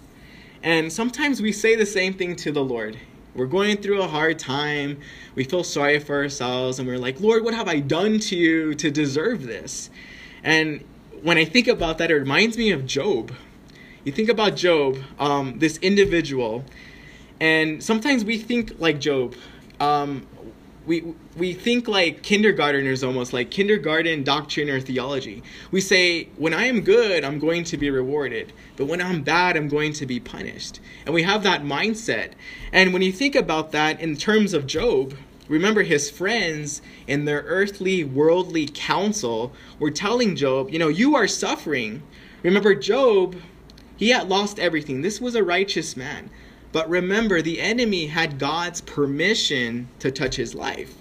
And 0.63 0.93
sometimes 0.93 1.43
we 1.43 1.53
say 1.53 1.75
the 1.75 1.87
same 1.87 2.15
thing 2.15 2.37
to 2.37 2.53
the 2.53 2.63
Lord. 2.63 2.99
We're 3.35 3.47
going 3.47 3.79
through 3.79 4.03
a 4.03 4.07
hard 4.07 4.39
time. 4.39 5.01
We 5.35 5.45
feel 5.45 5.65
sorry 5.65 5.99
for 5.99 6.17
ourselves 6.17 6.79
and 6.79 6.87
we're 6.87 6.99
like, 6.99 7.21
Lord, 7.21 7.45
what 7.45 7.55
have 7.55 7.67
I 7.67 7.81
done 7.81 8.21
to 8.21 8.37
you 8.37 8.75
to 8.75 8.91
deserve 8.91 9.45
this? 9.45 9.91
And 10.45 10.85
when 11.23 11.39
I 11.39 11.45
think 11.45 11.67
about 11.67 11.99
that, 11.99 12.11
it 12.11 12.15
reminds 12.15 12.59
me 12.59 12.71
of 12.71 12.87
Job. 12.87 13.33
You 14.05 14.13
think 14.13 14.29
about 14.29 14.57
Job, 14.57 14.99
um, 15.19 15.59
this 15.61 15.79
individual, 15.79 16.65
and 17.41 17.83
sometimes 17.83 18.25
we 18.25 18.39
think 18.39 18.75
like 18.79 19.01
Job. 19.01 19.35
Um, 19.81 20.27
we 20.87 21.15
we 21.37 21.53
think 21.53 21.89
like 21.89 22.23
kindergarteners 22.23 23.07
almost 23.07 23.33
like 23.33 23.51
kindergarten 23.51 24.25
doctrine 24.25 24.69
or 24.69 24.81
theology. 24.81 25.43
We 25.71 25.81
say 25.81 26.25
when 26.37 26.53
i 26.53 26.65
am 26.65 26.81
good 26.81 27.25
i'm 27.25 27.39
going 27.39 27.65
to 27.65 27.77
be 27.77 27.91
rewarded. 27.91 28.53
But 28.77 28.87
when 28.87 29.01
i'm 29.01 29.23
bad 29.23 29.57
i'm 29.57 29.69
going 29.69 29.93
to 29.95 30.07
be 30.07 30.21
punished. 30.21 30.81
And 31.07 31.15
we 31.15 31.23
have 31.23 31.43
that 31.45 31.63
mindset. 31.63 32.33
And 32.73 32.93
when 32.93 33.03
you 33.03 33.13
think 33.13 33.35
about 33.35 33.73
that 33.73 34.01
in 34.01 34.17
terms 34.17 34.55
of 34.55 34.67
Job 34.67 35.15
remember 35.49 35.83
his 35.83 36.11
friends 36.11 36.81
in 37.07 37.25
their 37.25 37.43
earthly 37.47 38.05
worldly 38.05 38.69
counsel 38.73 39.53
were 39.79 39.91
telling 39.91 40.37
Job 40.37 40.71
you 40.71 40.79
know 40.79 40.89
you 40.89 41.15
are 41.15 41.29
suffering. 41.29 42.03
Remember 42.43 42.75
Job 42.75 43.37
he 43.97 44.09
had 44.09 44.29
lost 44.29 44.59
everything. 44.59 45.03
This 45.03 45.21
was 45.21 45.37
a 45.37 45.45
righteous 45.45 45.97
man 45.97 46.29
but 46.73 46.89
remember, 46.89 47.43
the 47.43 47.61
enemy 47.61 48.07
had 48.07 48.39
God's 48.39 48.81
permission 48.81 49.89
to 49.99 50.11
touch 50.11 50.37
his 50.37 50.55
life. 50.55 50.95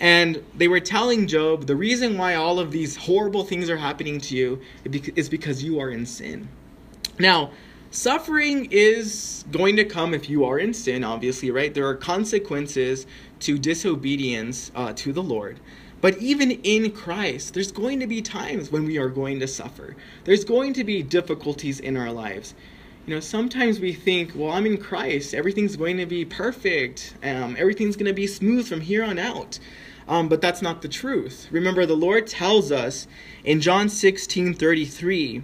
And 0.00 0.42
they 0.56 0.66
were 0.66 0.80
telling 0.80 1.28
Job, 1.28 1.66
the 1.66 1.76
reason 1.76 2.18
why 2.18 2.34
all 2.34 2.58
of 2.58 2.72
these 2.72 2.96
horrible 2.96 3.44
things 3.44 3.70
are 3.70 3.76
happening 3.76 4.20
to 4.22 4.36
you 4.36 4.60
is 4.84 5.28
because 5.28 5.62
you 5.62 5.78
are 5.78 5.90
in 5.90 6.06
sin. 6.06 6.48
Now, 7.20 7.52
suffering 7.90 8.68
is 8.70 9.44
going 9.52 9.76
to 9.76 9.84
come 9.84 10.12
if 10.12 10.28
you 10.28 10.44
are 10.44 10.58
in 10.58 10.74
sin, 10.74 11.04
obviously, 11.04 11.50
right? 11.52 11.72
There 11.72 11.86
are 11.86 11.94
consequences 11.94 13.06
to 13.40 13.58
disobedience 13.58 14.72
uh, 14.74 14.92
to 14.94 15.12
the 15.12 15.22
Lord. 15.22 15.60
But 16.00 16.18
even 16.18 16.50
in 16.50 16.90
Christ, 16.90 17.54
there's 17.54 17.70
going 17.70 18.00
to 18.00 18.08
be 18.08 18.22
times 18.22 18.72
when 18.72 18.84
we 18.84 18.98
are 18.98 19.08
going 19.08 19.38
to 19.38 19.46
suffer. 19.46 19.94
There's 20.24 20.44
going 20.44 20.72
to 20.72 20.82
be 20.82 21.04
difficulties 21.04 21.78
in 21.78 21.96
our 21.96 22.10
lives 22.10 22.54
you 23.06 23.14
know, 23.14 23.20
sometimes 23.20 23.80
we 23.80 23.92
think, 23.92 24.32
well, 24.34 24.52
I'm 24.52 24.66
in 24.66 24.78
Christ, 24.78 25.34
everything's 25.34 25.74
going 25.76 25.96
to 25.96 26.06
be 26.06 26.24
perfect, 26.24 27.14
um, 27.24 27.56
everything's 27.58 27.96
going 27.96 28.06
to 28.06 28.12
be 28.12 28.28
smooth 28.28 28.68
from 28.68 28.80
here 28.80 29.02
on 29.02 29.18
out. 29.18 29.58
Um, 30.06 30.28
but 30.28 30.40
that's 30.40 30.62
not 30.62 30.82
the 30.82 30.88
truth. 30.88 31.48
Remember, 31.50 31.86
the 31.86 31.96
Lord 31.96 32.26
tells 32.26 32.70
us 32.70 33.06
in 33.44 33.60
John 33.60 33.88
16 33.88 34.54
33, 34.54 35.42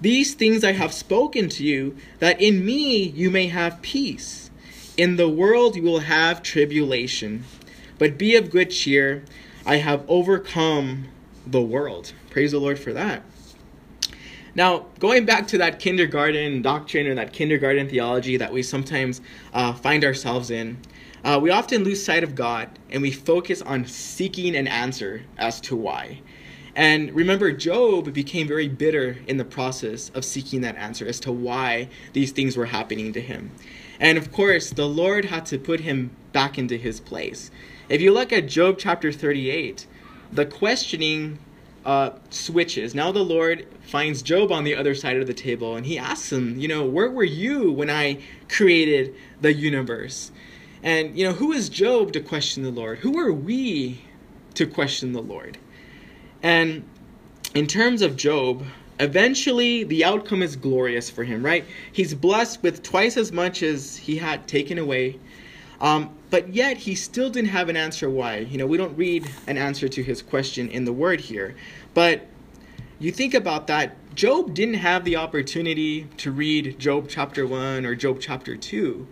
These 0.00 0.34
things 0.34 0.64
I 0.64 0.72
have 0.72 0.92
spoken 0.92 1.48
to 1.50 1.64
you, 1.64 1.96
that 2.18 2.40
in 2.40 2.64
me 2.64 3.02
you 3.02 3.30
may 3.30 3.48
have 3.48 3.82
peace. 3.82 4.50
In 4.96 5.16
the 5.16 5.28
world 5.28 5.76
you 5.76 5.82
will 5.82 6.00
have 6.00 6.42
tribulation. 6.42 7.44
But 7.98 8.18
be 8.18 8.36
of 8.36 8.50
good 8.50 8.70
cheer, 8.70 9.24
I 9.64 9.76
have 9.76 10.04
overcome 10.08 11.08
the 11.46 11.62
world. 11.62 12.12
Praise 12.30 12.52
the 12.52 12.58
Lord 12.58 12.78
for 12.78 12.92
that. 12.92 13.22
Now, 14.58 14.86
going 14.98 15.24
back 15.24 15.46
to 15.48 15.58
that 15.58 15.78
kindergarten 15.78 16.62
doctrine 16.62 17.06
or 17.06 17.14
that 17.14 17.32
kindergarten 17.32 17.88
theology 17.88 18.38
that 18.38 18.52
we 18.52 18.64
sometimes 18.64 19.20
uh, 19.52 19.72
find 19.72 20.04
ourselves 20.04 20.50
in, 20.50 20.78
uh, 21.22 21.38
we 21.40 21.50
often 21.50 21.84
lose 21.84 22.04
sight 22.04 22.24
of 22.24 22.34
God 22.34 22.68
and 22.90 23.00
we 23.00 23.12
focus 23.12 23.62
on 23.62 23.86
seeking 23.86 24.56
an 24.56 24.66
answer 24.66 25.22
as 25.36 25.60
to 25.60 25.76
why. 25.76 26.22
And 26.74 27.12
remember, 27.12 27.52
Job 27.52 28.12
became 28.12 28.48
very 28.48 28.66
bitter 28.66 29.18
in 29.28 29.36
the 29.36 29.44
process 29.44 30.08
of 30.08 30.24
seeking 30.24 30.62
that 30.62 30.74
answer 30.74 31.06
as 31.06 31.20
to 31.20 31.30
why 31.30 31.88
these 32.12 32.32
things 32.32 32.56
were 32.56 32.66
happening 32.66 33.12
to 33.12 33.20
him. 33.20 33.52
And 34.00 34.18
of 34.18 34.32
course, 34.32 34.70
the 34.70 34.88
Lord 34.88 35.26
had 35.26 35.46
to 35.46 35.58
put 35.60 35.82
him 35.82 36.10
back 36.32 36.58
into 36.58 36.76
his 36.76 36.98
place. 36.98 37.52
If 37.88 38.00
you 38.00 38.12
look 38.12 38.32
at 38.32 38.48
Job 38.48 38.78
chapter 38.80 39.12
38, 39.12 39.86
the 40.32 40.46
questioning 40.46 41.38
uh, 41.88 42.10
switches. 42.28 42.94
Now 42.94 43.12
the 43.12 43.24
Lord 43.24 43.66
finds 43.80 44.20
Job 44.20 44.52
on 44.52 44.64
the 44.64 44.74
other 44.74 44.94
side 44.94 45.16
of 45.16 45.26
the 45.26 45.32
table 45.32 45.74
and 45.74 45.86
he 45.86 45.96
asks 45.96 46.30
him, 46.30 46.58
you 46.58 46.68
know, 46.68 46.84
where 46.84 47.10
were 47.10 47.24
you 47.24 47.72
when 47.72 47.88
I 47.88 48.18
created 48.50 49.14
the 49.40 49.54
universe? 49.54 50.30
And, 50.82 51.16
you 51.18 51.24
know, 51.24 51.32
who 51.32 51.50
is 51.50 51.70
Job 51.70 52.12
to 52.12 52.20
question 52.20 52.62
the 52.62 52.70
Lord? 52.70 52.98
Who 52.98 53.18
are 53.18 53.32
we 53.32 54.02
to 54.52 54.66
question 54.66 55.14
the 55.14 55.22
Lord? 55.22 55.56
And 56.42 56.86
in 57.54 57.66
terms 57.66 58.02
of 58.02 58.16
Job, 58.16 58.64
eventually 59.00 59.82
the 59.84 60.04
outcome 60.04 60.42
is 60.42 60.56
glorious 60.56 61.08
for 61.08 61.24
him, 61.24 61.42
right? 61.42 61.64
He's 61.90 62.12
blessed 62.12 62.62
with 62.62 62.82
twice 62.82 63.16
as 63.16 63.32
much 63.32 63.62
as 63.62 63.96
he 63.96 64.18
had 64.18 64.46
taken 64.46 64.76
away. 64.76 65.18
Um, 65.80 66.10
but 66.30 66.54
yet 66.54 66.78
he 66.78 66.94
still 66.94 67.30
didn't 67.30 67.50
have 67.50 67.68
an 67.68 67.76
answer 67.76 68.10
why. 68.10 68.38
You 68.38 68.58
know, 68.58 68.66
we 68.66 68.76
don't 68.76 68.96
read 68.96 69.30
an 69.46 69.56
answer 69.56 69.88
to 69.88 70.02
his 70.02 70.22
question 70.22 70.68
in 70.68 70.84
the 70.84 70.92
word 70.92 71.20
here. 71.20 71.54
But 71.94 72.26
you 72.98 73.12
think 73.12 73.34
about 73.34 73.66
that, 73.68 73.96
Job 74.14 74.54
didn't 74.54 74.74
have 74.74 75.04
the 75.04 75.16
opportunity 75.16 76.08
to 76.16 76.32
read 76.32 76.78
Job 76.78 77.06
chapter 77.08 77.46
1 77.46 77.86
or 77.86 77.94
Job 77.94 78.18
chapter 78.20 78.56
2. 78.56 79.06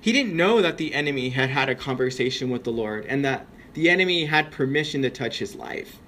He 0.00 0.12
didn't 0.12 0.36
know 0.36 0.62
that 0.62 0.78
the 0.78 0.94
enemy 0.94 1.30
had 1.30 1.50
had 1.50 1.68
a 1.68 1.74
conversation 1.74 2.50
with 2.50 2.64
the 2.64 2.72
Lord 2.72 3.04
and 3.06 3.24
that 3.24 3.46
the 3.74 3.90
enemy 3.90 4.26
had 4.26 4.50
permission 4.50 5.02
to 5.02 5.10
touch 5.10 5.38
his 5.38 5.56
life. 5.56 5.98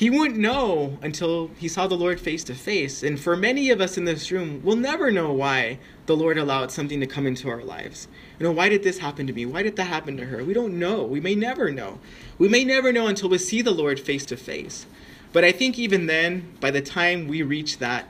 He 0.00 0.08
wouldn't 0.08 0.40
know 0.40 0.96
until 1.02 1.50
he 1.58 1.68
saw 1.68 1.86
the 1.86 1.94
Lord 1.94 2.18
face 2.18 2.42
to 2.44 2.54
face. 2.54 3.02
And 3.02 3.20
for 3.20 3.36
many 3.36 3.68
of 3.68 3.82
us 3.82 3.98
in 3.98 4.06
this 4.06 4.32
room, 4.32 4.62
we'll 4.64 4.76
never 4.76 5.10
know 5.10 5.30
why 5.30 5.78
the 6.06 6.16
Lord 6.16 6.38
allowed 6.38 6.72
something 6.72 7.00
to 7.00 7.06
come 7.06 7.26
into 7.26 7.50
our 7.50 7.62
lives. 7.62 8.08
You 8.38 8.44
know, 8.44 8.50
why 8.50 8.70
did 8.70 8.82
this 8.82 8.96
happen 8.96 9.26
to 9.26 9.34
me? 9.34 9.44
Why 9.44 9.62
did 9.62 9.76
that 9.76 9.84
happen 9.84 10.16
to 10.16 10.24
her? 10.24 10.42
We 10.42 10.54
don't 10.54 10.78
know. 10.78 11.02
We 11.02 11.20
may 11.20 11.34
never 11.34 11.70
know. 11.70 11.98
We 12.38 12.48
may 12.48 12.64
never 12.64 12.94
know 12.94 13.08
until 13.08 13.28
we 13.28 13.36
see 13.36 13.60
the 13.60 13.72
Lord 13.72 14.00
face 14.00 14.24
to 14.24 14.38
face. 14.38 14.86
But 15.34 15.44
I 15.44 15.52
think 15.52 15.78
even 15.78 16.06
then, 16.06 16.50
by 16.60 16.70
the 16.70 16.80
time 16.80 17.28
we 17.28 17.42
reach 17.42 17.76
that 17.76 18.08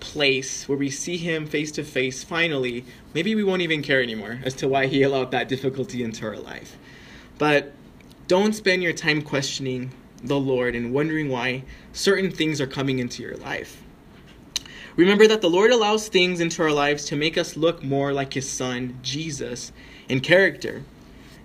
place 0.00 0.66
where 0.66 0.78
we 0.78 0.88
see 0.88 1.18
Him 1.18 1.44
face 1.46 1.70
to 1.72 1.84
face, 1.84 2.24
finally, 2.24 2.86
maybe 3.12 3.34
we 3.34 3.44
won't 3.44 3.60
even 3.60 3.82
care 3.82 4.02
anymore 4.02 4.40
as 4.42 4.54
to 4.54 4.68
why 4.68 4.86
He 4.86 5.02
allowed 5.02 5.32
that 5.32 5.50
difficulty 5.50 6.02
into 6.02 6.24
our 6.24 6.38
life. 6.38 6.78
But 7.36 7.74
don't 8.26 8.54
spend 8.54 8.82
your 8.82 8.94
time 8.94 9.20
questioning 9.20 9.92
the 10.22 10.38
Lord 10.38 10.74
and 10.74 10.92
wondering 10.92 11.28
why 11.28 11.64
certain 11.92 12.30
things 12.30 12.60
are 12.60 12.66
coming 12.66 12.98
into 12.98 13.22
your 13.22 13.36
life. 13.36 13.82
Remember 14.96 15.26
that 15.26 15.42
the 15.42 15.50
Lord 15.50 15.70
allows 15.70 16.08
things 16.08 16.40
into 16.40 16.62
our 16.62 16.72
lives 16.72 17.04
to 17.06 17.16
make 17.16 17.36
us 17.36 17.56
look 17.56 17.82
more 17.82 18.12
like 18.12 18.32
His 18.32 18.48
Son, 18.48 18.98
Jesus, 19.02 19.72
in 20.08 20.20
character. 20.20 20.84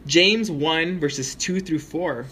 James 0.07 0.49
1, 0.49 0.99
verses 0.99 1.35
2 1.35 1.59
through 1.59 1.79
4. 1.79 2.25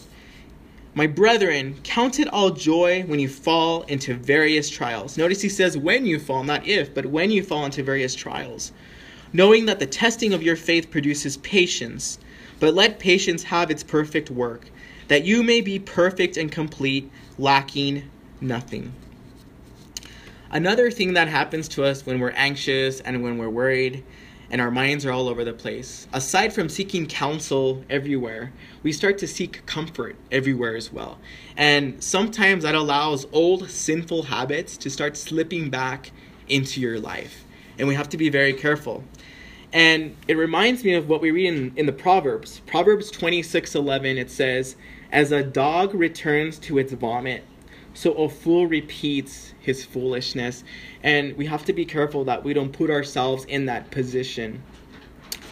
My 0.95 1.07
brethren, 1.07 1.75
count 1.83 2.19
it 2.19 2.27
all 2.29 2.49
joy 2.51 3.03
when 3.03 3.19
you 3.19 3.27
fall 3.27 3.83
into 3.83 4.15
various 4.15 4.69
trials. 4.69 5.17
Notice 5.17 5.41
he 5.41 5.49
says 5.49 5.77
when 5.77 6.05
you 6.05 6.19
fall, 6.19 6.43
not 6.43 6.65
if, 6.65 6.93
but 6.93 7.05
when 7.05 7.31
you 7.31 7.43
fall 7.43 7.65
into 7.65 7.83
various 7.83 8.15
trials. 8.15 8.71
Knowing 9.31 9.65
that 9.67 9.79
the 9.79 9.85
testing 9.85 10.33
of 10.33 10.41
your 10.41 10.55
faith 10.55 10.89
produces 10.89 11.37
patience, 11.37 12.17
but 12.59 12.73
let 12.73 12.97
patience 12.97 13.43
have 13.43 13.69
its 13.69 13.83
perfect 13.83 14.31
work 14.31 14.71
that 15.09 15.25
you 15.25 15.43
may 15.43 15.59
be 15.59 15.77
perfect 15.77 16.37
and 16.37 16.51
complete, 16.51 17.11
lacking 17.37 18.09
nothing. 18.39 18.93
Another 20.51 20.89
thing 20.89 21.13
that 21.13 21.27
happens 21.27 21.67
to 21.69 21.83
us 21.83 22.05
when 22.05 22.19
we're 22.19 22.31
anxious 22.31 23.01
and 23.01 23.21
when 23.21 23.37
we're 23.37 23.49
worried 23.49 24.03
and 24.51 24.61
our 24.61 24.71
minds 24.71 25.05
are 25.05 25.11
all 25.11 25.27
over 25.27 25.43
the 25.43 25.53
place, 25.53 26.07
aside 26.11 26.53
from 26.53 26.69
seeking 26.69 27.05
counsel 27.05 27.83
everywhere, 27.89 28.51
we 28.81 28.91
start 28.91 29.19
to 29.19 29.27
seek 29.27 29.63
comfort 29.67 30.15
everywhere 30.31 30.75
as 30.75 30.91
well. 30.91 31.19
And 31.55 32.03
sometimes 32.03 32.63
that 32.63 32.73
allows 32.73 33.27
old 33.31 33.69
sinful 33.69 34.23
habits 34.23 34.75
to 34.77 34.89
start 34.89 35.17
slipping 35.17 35.69
back 35.69 36.11
into 36.47 36.81
your 36.81 36.99
life. 36.99 37.45
And 37.77 37.87
we 37.87 37.93
have 37.95 38.09
to 38.09 38.17
be 38.17 38.29
very 38.29 38.53
careful. 38.53 39.03
And 39.71 40.15
it 40.27 40.35
reminds 40.35 40.83
me 40.83 40.95
of 40.95 41.07
what 41.07 41.21
we 41.21 41.29
read 41.29 41.47
in, 41.47 41.73
in 41.75 41.85
the 41.85 41.93
Proverbs. 41.93 42.61
Proverbs 42.65 43.11
26 43.11 43.75
11, 43.75 44.17
it 44.17 44.31
says, 44.31 44.75
as 45.11 45.31
a 45.31 45.43
dog 45.43 45.93
returns 45.93 46.59
to 46.59 46.77
its 46.77 46.93
vomit, 46.93 47.43
so 47.93 48.13
a 48.13 48.29
fool 48.29 48.67
repeats 48.67 49.53
his 49.59 49.83
foolishness. 49.83 50.63
And 51.03 51.35
we 51.35 51.47
have 51.47 51.65
to 51.65 51.73
be 51.73 51.85
careful 51.85 52.23
that 52.25 52.43
we 52.43 52.53
don't 52.53 52.71
put 52.71 52.89
ourselves 52.89 53.45
in 53.45 53.65
that 53.65 53.91
position. 53.91 54.63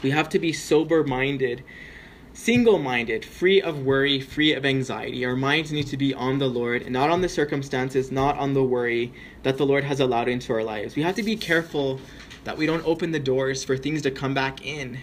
We 0.04 0.12
have 0.12 0.30
to 0.30 0.40
be 0.40 0.54
sober 0.54 1.04
minded, 1.04 1.64
single 2.34 2.78
minded, 2.78 3.26
free 3.26 3.62
of 3.62 3.84
worry, 3.84 4.22
free 4.22 4.54
of 4.54 4.66
anxiety. 4.66 5.26
Our 5.26 5.36
minds 5.36 5.72
need 5.72 5.88
to 5.88 5.98
be 5.98 6.14
on 6.14 6.38
the 6.38 6.48
Lord 6.48 6.84
and 6.84 6.94
not 6.94 7.10
on 7.10 7.22
the 7.22 7.30
circumstances, 7.30 8.12
not 8.12 8.38
on 8.38 8.54
the 8.54 8.64
worry 8.64 9.12
that 9.42 9.58
the 9.58 9.66
Lord 9.66 9.84
has 9.84 10.00
allowed 10.00 10.28
into 10.28 10.54
our 10.54 10.64
lives. 10.64 10.96
We 10.96 11.02
have 11.02 11.16
to 11.16 11.24
be 11.24 11.36
careful 11.36 12.00
that 12.44 12.58
we 12.58 12.68
don't 12.68 12.86
open 12.86 13.12
the 13.12 13.20
doors 13.20 13.64
for 13.64 13.76
things 13.76 14.04
to 14.04 14.12
come 14.12 14.34
back 14.34 14.66
in 14.66 15.00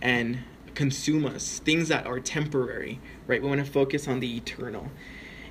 and 0.00 0.38
consume 0.76 1.26
us, 1.26 1.58
things 1.58 1.88
that 1.88 2.06
are 2.06 2.20
temporary, 2.20 3.00
right? 3.26 3.42
We 3.42 3.48
want 3.48 3.64
to 3.64 3.70
focus 3.70 4.06
on 4.06 4.20
the 4.20 4.36
eternal. 4.36 4.88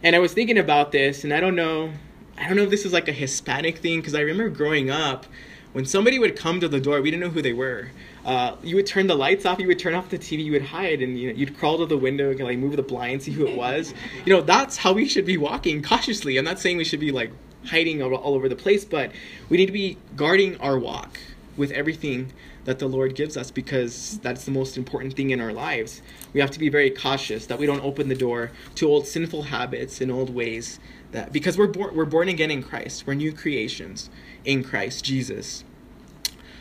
And 0.02 0.16
I 0.16 0.20
was 0.20 0.34
thinking 0.34 0.58
about 0.58 0.92
this, 0.94 1.24
and 1.26 1.34
I 1.34 1.42
don't 1.42 1.56
know, 1.56 1.92
I 2.38 2.48
don't 2.48 2.56
know 2.56 2.64
if 2.64 2.70
this 2.70 2.86
is 2.86 2.94
like 2.94 3.10
a 3.10 3.14
Hispanic 3.14 3.80
thing, 3.80 4.00
because 4.00 4.16
I 4.16 4.22
remember 4.22 4.50
growing 4.50 4.90
up, 4.90 5.26
when 5.74 5.86
somebody 5.86 6.20
would 6.20 6.38
come 6.38 6.62
to 6.62 6.70
the 6.70 6.80
door, 6.80 7.02
we 7.02 7.12
didn't 7.12 7.22
know 7.22 7.32
who 7.32 7.42
they 7.42 7.52
were. 7.52 7.90
Uh, 8.24 8.56
you 8.64 8.78
would 8.78 8.86
turn 8.86 9.08
the 9.08 9.16
lights 9.16 9.46
off, 9.46 9.60
you 9.60 9.68
would 9.68 9.78
turn 9.78 9.94
off 9.94 10.10
the 10.10 10.18
TV, 10.18 10.46
you 10.46 10.54
would 10.54 10.62
hide, 10.62 11.02
and 11.02 11.20
you 11.20 11.28
know, 11.28 11.38
you'd 11.38 11.58
crawl 11.58 11.80
to 11.80 11.86
the 11.86 11.98
window 11.98 12.32
and 12.32 12.40
like 12.40 12.58
move 12.58 12.78
the 12.78 12.82
blind, 12.82 13.24
see 13.24 13.32
who 13.32 13.46
it 13.46 13.58
was. 13.58 13.94
You 14.26 14.34
know, 14.34 14.42
that's 14.42 14.78
how 14.78 14.94
we 14.94 15.06
should 15.06 15.26
be 15.26 15.36
walking 15.36 15.84
cautiously. 15.84 16.38
I'm 16.38 16.46
not 16.46 16.60
saying 16.60 16.78
we 16.78 16.86
should 16.86 17.02
be 17.02 17.12
like 17.12 17.32
hiding 17.66 18.02
all, 18.02 18.16
all 18.16 18.36
over 18.36 18.48
the 18.48 18.56
place, 18.56 18.86
but 18.86 19.12
we 19.50 19.58
need 19.58 19.66
to 19.66 19.74
be 19.74 19.98
guarding 20.16 20.58
our 20.62 20.80
walk 20.80 21.20
with 21.58 21.72
everything 21.72 22.32
that 22.66 22.80
the 22.80 22.88
Lord 22.88 23.16
gives 23.16 23.38
us 23.38 23.52
because 23.52 24.20
that's 24.22 24.44
the 24.44 24.52
most 24.52 24.78
important 24.78 25.16
thing 25.16 25.30
in 25.30 25.40
our 25.40 25.54
lives. 25.54 26.02
We 26.34 26.42
have 26.42 26.52
to 26.52 26.60
be 26.60 26.70
very 26.70 26.90
cautious 26.90 27.46
that 27.46 27.58
we 27.58 27.66
don't 27.66 27.84
open 27.84 28.10
the 28.10 28.16
door 28.16 28.52
to 28.76 28.88
old 28.88 29.08
sinful 29.08 29.44
habits 29.44 30.02
and 30.02 30.12
old 30.12 30.34
ways 30.34 30.80
that 31.12 31.32
because 31.32 31.58
we're 31.58 31.68
born 31.68 31.96
we're 31.96 32.06
born 32.06 32.28
again 32.28 32.52
in 32.52 32.62
Christ. 32.62 33.08
We're 33.08 33.14
new 33.14 33.32
creations 33.32 34.10
in 34.44 34.64
Christ 34.64 35.06
Jesus. 35.06 35.64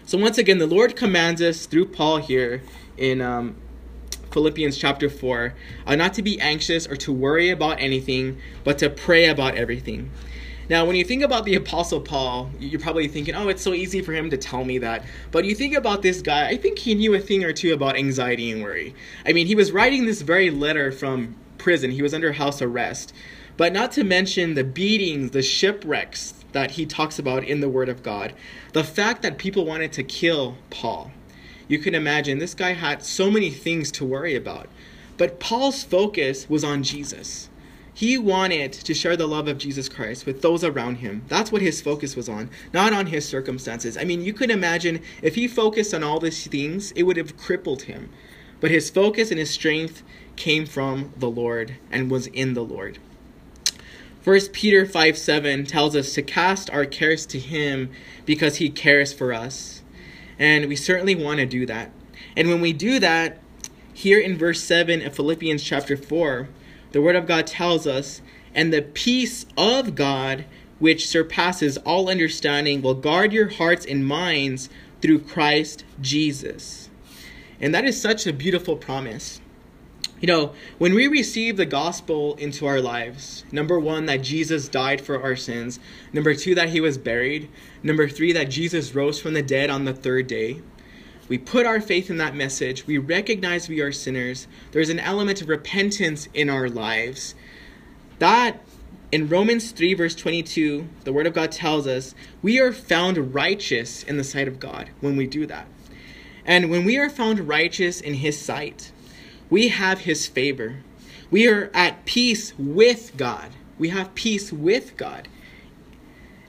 So 0.06 0.18
once 0.18 0.38
again, 0.38 0.58
the 0.58 0.66
Lord 0.66 0.96
commands 0.96 1.40
us 1.40 1.66
through 1.66 1.86
Paul 1.86 2.18
here 2.18 2.62
in 2.98 3.22
um, 3.22 3.56
Philippians 4.30 4.76
chapter 4.76 5.08
4 5.08 5.54
uh, 5.86 5.94
not 5.94 6.12
to 6.14 6.22
be 6.22 6.38
anxious 6.40 6.86
or 6.86 6.96
to 6.96 7.12
worry 7.12 7.48
about 7.50 7.80
anything, 7.80 8.38
but 8.64 8.78
to 8.78 8.90
pray 8.90 9.26
about 9.26 9.54
everything. 9.54 10.10
Now, 10.70 10.86
when 10.86 10.96
you 10.96 11.04
think 11.04 11.22
about 11.22 11.44
the 11.44 11.56
Apostle 11.56 12.00
Paul, 12.00 12.50
you're 12.58 12.80
probably 12.80 13.06
thinking, 13.06 13.34
oh, 13.34 13.48
it's 13.48 13.62
so 13.62 13.74
easy 13.74 14.00
for 14.00 14.12
him 14.12 14.30
to 14.30 14.38
tell 14.38 14.64
me 14.64 14.78
that. 14.78 15.04
But 15.30 15.44
you 15.44 15.54
think 15.54 15.74
about 15.74 16.00
this 16.00 16.22
guy, 16.22 16.48
I 16.48 16.56
think 16.56 16.78
he 16.78 16.94
knew 16.94 17.14
a 17.14 17.20
thing 17.20 17.44
or 17.44 17.52
two 17.52 17.74
about 17.74 17.96
anxiety 17.96 18.50
and 18.50 18.62
worry. 18.62 18.94
I 19.26 19.34
mean, 19.34 19.46
he 19.46 19.54
was 19.54 19.72
writing 19.72 20.06
this 20.06 20.22
very 20.22 20.50
letter 20.50 20.90
from 20.90 21.36
prison, 21.58 21.90
he 21.90 22.02
was 22.02 22.14
under 22.14 22.32
house 22.32 22.62
arrest. 22.62 23.12
But 23.56 23.72
not 23.72 23.92
to 23.92 24.04
mention 24.04 24.54
the 24.54 24.64
beatings, 24.64 25.30
the 25.30 25.42
shipwrecks 25.42 26.34
that 26.52 26.72
he 26.72 26.86
talks 26.86 27.18
about 27.18 27.44
in 27.44 27.60
the 27.60 27.68
Word 27.68 27.88
of 27.88 28.02
God. 28.02 28.32
The 28.72 28.84
fact 28.84 29.22
that 29.22 29.38
people 29.38 29.64
wanted 29.64 29.92
to 29.92 30.02
kill 30.02 30.56
Paul. 30.70 31.12
You 31.68 31.78
can 31.78 31.94
imagine 31.94 32.38
this 32.38 32.54
guy 32.54 32.72
had 32.72 33.02
so 33.02 33.30
many 33.30 33.50
things 33.50 33.92
to 33.92 34.04
worry 34.04 34.34
about. 34.34 34.68
But 35.16 35.40
Paul's 35.40 35.84
focus 35.84 36.48
was 36.48 36.64
on 36.64 36.82
Jesus. 36.82 37.48
He 37.96 38.18
wanted 38.18 38.72
to 38.72 38.92
share 38.92 39.16
the 39.16 39.28
love 39.28 39.46
of 39.46 39.56
Jesus 39.56 39.88
Christ 39.88 40.26
with 40.26 40.42
those 40.42 40.64
around 40.64 40.96
him. 40.96 41.22
That's 41.28 41.52
what 41.52 41.62
his 41.62 41.80
focus 41.80 42.16
was 42.16 42.28
on, 42.28 42.50
not 42.72 42.92
on 42.92 43.06
his 43.06 43.26
circumstances. 43.26 43.96
I 43.96 44.02
mean, 44.02 44.20
you 44.20 44.32
could 44.32 44.50
imagine 44.50 45.00
if 45.22 45.36
he 45.36 45.46
focused 45.46 45.94
on 45.94 46.02
all 46.02 46.18
these 46.18 46.44
things, 46.48 46.90
it 46.92 47.04
would 47.04 47.16
have 47.16 47.36
crippled 47.36 47.82
him. 47.82 48.10
But 48.60 48.72
his 48.72 48.90
focus 48.90 49.30
and 49.30 49.38
his 49.38 49.50
strength 49.50 50.02
came 50.34 50.66
from 50.66 51.12
the 51.16 51.30
Lord 51.30 51.76
and 51.92 52.10
was 52.10 52.26
in 52.26 52.54
the 52.54 52.64
Lord. 52.64 52.98
1 54.24 54.40
Peter 54.52 54.86
5 54.86 55.16
7 55.16 55.64
tells 55.64 55.94
us 55.94 56.14
to 56.14 56.22
cast 56.22 56.70
our 56.70 56.86
cares 56.86 57.26
to 57.26 57.38
him 57.38 57.90
because 58.24 58.56
he 58.56 58.70
cares 58.70 59.12
for 59.12 59.32
us. 59.32 59.82
And 60.36 60.66
we 60.66 60.74
certainly 60.74 61.14
want 61.14 61.38
to 61.38 61.46
do 61.46 61.64
that. 61.66 61.92
And 62.36 62.48
when 62.48 62.60
we 62.60 62.72
do 62.72 62.98
that, 62.98 63.38
here 63.92 64.18
in 64.18 64.36
verse 64.36 64.60
7 64.60 65.06
of 65.06 65.14
Philippians 65.14 65.62
chapter 65.62 65.96
4, 65.96 66.48
the 66.94 67.02
Word 67.02 67.16
of 67.16 67.26
God 67.26 67.48
tells 67.48 67.88
us, 67.88 68.22
and 68.54 68.72
the 68.72 68.80
peace 68.80 69.46
of 69.56 69.96
God, 69.96 70.44
which 70.78 71.08
surpasses 71.08 71.76
all 71.78 72.08
understanding, 72.08 72.82
will 72.82 72.94
guard 72.94 73.32
your 73.32 73.48
hearts 73.48 73.84
and 73.84 74.06
minds 74.06 74.68
through 75.02 75.18
Christ 75.18 75.84
Jesus. 76.00 76.88
And 77.60 77.74
that 77.74 77.84
is 77.84 78.00
such 78.00 78.28
a 78.28 78.32
beautiful 78.32 78.76
promise. 78.76 79.40
You 80.20 80.28
know, 80.28 80.52
when 80.78 80.94
we 80.94 81.08
receive 81.08 81.56
the 81.56 81.66
gospel 81.66 82.36
into 82.36 82.64
our 82.64 82.80
lives, 82.80 83.44
number 83.50 83.80
one, 83.80 84.06
that 84.06 84.22
Jesus 84.22 84.68
died 84.68 85.00
for 85.00 85.20
our 85.20 85.34
sins, 85.34 85.80
number 86.12 86.32
two, 86.32 86.54
that 86.54 86.68
he 86.68 86.80
was 86.80 86.96
buried, 86.96 87.50
number 87.82 88.08
three, 88.08 88.32
that 88.34 88.50
Jesus 88.50 88.94
rose 88.94 89.20
from 89.20 89.34
the 89.34 89.42
dead 89.42 89.68
on 89.68 89.84
the 89.84 89.94
third 89.94 90.28
day, 90.28 90.62
we 91.28 91.38
put 91.38 91.66
our 91.66 91.80
faith 91.80 92.10
in 92.10 92.18
that 92.18 92.34
message, 92.34 92.86
we 92.86 92.98
recognize 92.98 93.68
we 93.68 93.80
are 93.80 93.92
sinners, 93.92 94.46
there's 94.72 94.90
an 94.90 95.00
element 95.00 95.40
of 95.40 95.48
repentance 95.48 96.28
in 96.34 96.50
our 96.50 96.68
lives. 96.68 97.34
That, 98.18 98.62
in 99.10 99.28
Romans 99.28 99.72
3, 99.72 99.94
verse 99.94 100.14
22, 100.14 100.88
the 101.04 101.12
Word 101.12 101.26
of 101.26 101.34
God 101.34 101.52
tells 101.52 101.86
us 101.86 102.14
we 102.42 102.60
are 102.60 102.72
found 102.72 103.34
righteous 103.34 104.02
in 104.02 104.16
the 104.16 104.24
sight 104.24 104.48
of 104.48 104.60
God 104.60 104.90
when 105.00 105.16
we 105.16 105.26
do 105.26 105.46
that. 105.46 105.66
And 106.44 106.70
when 106.70 106.84
we 106.84 106.98
are 106.98 107.08
found 107.08 107.48
righteous 107.48 108.00
in 108.00 108.14
His 108.14 108.38
sight, 108.38 108.92
we 109.48 109.68
have 109.68 110.00
His 110.00 110.26
favor. 110.26 110.76
We 111.30 111.48
are 111.48 111.70
at 111.72 112.04
peace 112.04 112.52
with 112.58 113.16
God. 113.16 113.50
We 113.78 113.88
have 113.88 114.14
peace 114.14 114.52
with 114.52 114.96
God 114.96 115.28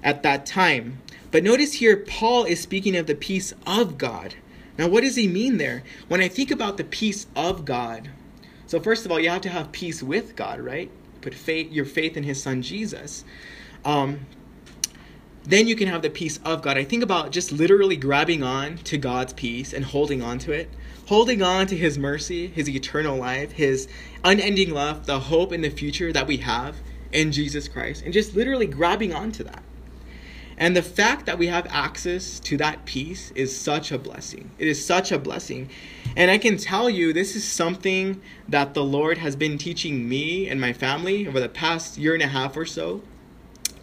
at 0.04 0.22
that 0.24 0.46
time. 0.46 1.02
But 1.32 1.44
notice 1.44 1.74
here, 1.74 1.98
Paul 1.98 2.46
is 2.46 2.60
speaking 2.62 2.96
of 2.96 3.08
the 3.08 3.16
peace 3.16 3.54
of 3.66 3.98
God. 3.98 4.36
Now, 4.78 4.88
what 4.88 5.02
does 5.02 5.16
he 5.16 5.28
mean 5.28 5.58
there? 5.58 5.84
When 6.08 6.22
I 6.22 6.28
think 6.28 6.52
about 6.52 6.78
the 6.78 6.84
peace 6.84 7.28
of 7.36 7.66
God, 7.66 8.10
so 8.68 8.80
first 8.80 9.06
of 9.06 9.12
all, 9.12 9.20
you 9.20 9.30
have 9.30 9.42
to 9.42 9.50
have 9.50 9.72
peace 9.72 10.02
with 10.02 10.36
God, 10.36 10.60
right? 10.60 10.90
Put 11.22 11.34
faith, 11.34 11.72
your 11.72 11.86
faith 11.86 12.18
in 12.18 12.24
His 12.24 12.42
Son 12.42 12.62
Jesus. 12.62 13.24
Um, 13.84 14.26
then 15.44 15.68
you 15.68 15.76
can 15.76 15.88
have 15.88 16.02
the 16.02 16.10
peace 16.10 16.40
of 16.44 16.62
God. 16.64 16.78
I 16.78 16.84
think 16.84 17.04
about 17.04 17.32
just 17.32 17.52
literally 17.52 17.96
grabbing 17.96 18.42
on 18.42 18.78
to 18.80 18.98
God's 18.98 19.34
peace 19.34 19.74
and 19.74 19.86
holding 19.86 20.24
on 20.24 20.40
to 20.40 20.52
it, 20.52 20.70
holding 21.08 21.44
on 21.44 21.68
to 21.68 21.78
His 21.78 21.98
mercy, 21.98 22.48
His 22.48 22.68
eternal 22.68 23.18
life, 23.18 23.52
His 23.52 23.88
unending 24.24 24.72
love, 24.72 25.06
the 25.06 25.20
hope 25.20 25.54
in 25.54 25.62
the 25.62 25.70
future 25.70 26.12
that 26.12 26.26
we 26.26 26.38
have 26.38 26.76
in 27.12 27.32
Jesus 27.32 27.68
Christ, 27.68 28.04
and 28.04 28.12
just 28.12 28.36
literally 28.36 28.66
grabbing 28.66 29.14
onto 29.14 29.44
that. 29.44 29.64
And 30.58 30.76
the 30.76 30.82
fact 30.82 31.26
that 31.26 31.38
we 31.38 31.48
have 31.48 31.68
access 31.70 32.40
to 32.42 32.58
that 32.58 32.86
peace 32.86 33.32
is 33.32 33.56
such 33.56 33.92
a 33.92 34.00
blessing. 34.00 34.52
It 34.58 34.68
is 34.68 34.84
such 34.84 35.12
a 35.12 35.20
blessing. 35.20 35.70
And 36.16 36.32
I 36.32 36.38
can 36.38 36.58
tell 36.58 36.90
you, 36.90 37.12
this 37.12 37.36
is 37.36 37.44
something 37.44 38.22
that 38.48 38.74
the 38.74 38.84
Lord 38.84 39.18
has 39.18 39.36
been 39.36 39.58
teaching 39.58 40.08
me 40.08 40.48
and 40.48 40.62
my 40.62 40.72
family 40.72 41.28
over 41.28 41.40
the 41.40 41.50
past 41.50 41.98
year 41.98 42.14
and 42.14 42.24
a 42.24 42.28
half 42.28 42.56
or 42.56 42.66
so. 42.66 43.02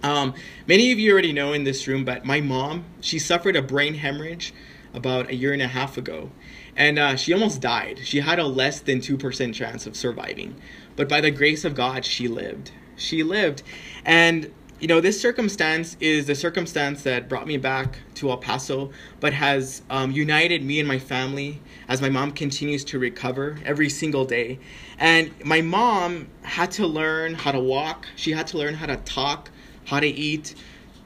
Um, 0.02 0.34
many 0.66 0.90
of 0.92 0.98
you 0.98 1.12
already 1.12 1.32
know 1.32 1.52
in 1.52 1.64
this 1.64 1.86
room, 1.86 2.04
but 2.04 2.24
my 2.24 2.40
mom, 2.40 2.84
she 3.00 3.18
suffered 3.18 3.54
a 3.54 3.62
brain 3.62 3.94
hemorrhage 3.94 4.52
about 4.94 5.28
a 5.28 5.34
year 5.34 5.52
and 5.52 5.62
a 5.62 5.68
half 5.68 5.96
ago. 5.96 6.30
And 6.76 6.98
uh, 6.98 7.16
she 7.16 7.32
almost 7.32 7.60
died. 7.60 8.00
She 8.02 8.20
had 8.20 8.38
a 8.38 8.46
less 8.46 8.80
than 8.80 9.00
2% 9.00 9.54
chance 9.54 9.86
of 9.86 9.94
surviving. 9.94 10.56
But 10.96 11.08
by 11.08 11.20
the 11.20 11.30
grace 11.30 11.64
of 11.64 11.74
God, 11.74 12.04
she 12.04 12.28
lived. 12.28 12.72
She 12.96 13.22
lived. 13.22 13.62
And 14.04 14.52
you 14.82 14.88
know, 14.88 15.00
this 15.00 15.20
circumstance 15.20 15.96
is 16.00 16.26
the 16.26 16.34
circumstance 16.34 17.04
that 17.04 17.28
brought 17.28 17.46
me 17.46 17.56
back 17.56 17.98
to 18.16 18.30
El 18.30 18.38
Paso, 18.38 18.90
but 19.20 19.32
has 19.32 19.80
um, 19.88 20.10
united 20.10 20.64
me 20.64 20.80
and 20.80 20.88
my 20.88 20.98
family 20.98 21.60
as 21.86 22.02
my 22.02 22.08
mom 22.08 22.32
continues 22.32 22.84
to 22.86 22.98
recover 22.98 23.56
every 23.64 23.88
single 23.88 24.24
day. 24.24 24.58
And 24.98 25.32
my 25.44 25.60
mom 25.60 26.26
had 26.42 26.72
to 26.72 26.86
learn 26.88 27.34
how 27.34 27.52
to 27.52 27.60
walk, 27.60 28.08
she 28.16 28.32
had 28.32 28.48
to 28.48 28.58
learn 28.58 28.74
how 28.74 28.86
to 28.86 28.96
talk, 28.96 29.52
how 29.84 30.00
to 30.00 30.08
eat. 30.08 30.56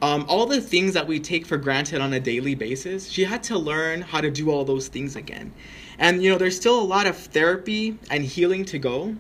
Um, 0.01 0.25
all 0.27 0.47
the 0.47 0.63
things 0.63 0.95
that 0.95 1.07
we 1.07 1.21
take 1.21 1.45
for 1.45 1.59
granted 1.59 2.01
on 2.01 2.15
a 2.15 2.21
daily 2.21 2.55
basis, 2.55 3.11
she 3.11 3.25
had 3.25 3.43
to 3.45 3.59
learn 3.59 4.01
how 4.01 4.23
to 4.23 4.31
do 4.31 4.51
all 4.51 4.65
those 4.65 4.89
things 4.89 5.17
again. 5.17 5.53
And, 5.99 6.23
you 6.23 6.31
know, 6.31 6.39
there's 6.39 6.57
still 6.57 6.81
a 6.81 6.85
lot 6.85 7.07
of 7.07 7.15
therapy 7.15 7.99
and 8.11 8.25
healing 8.25 8.65
to 8.67 8.79
go, 8.79 9.17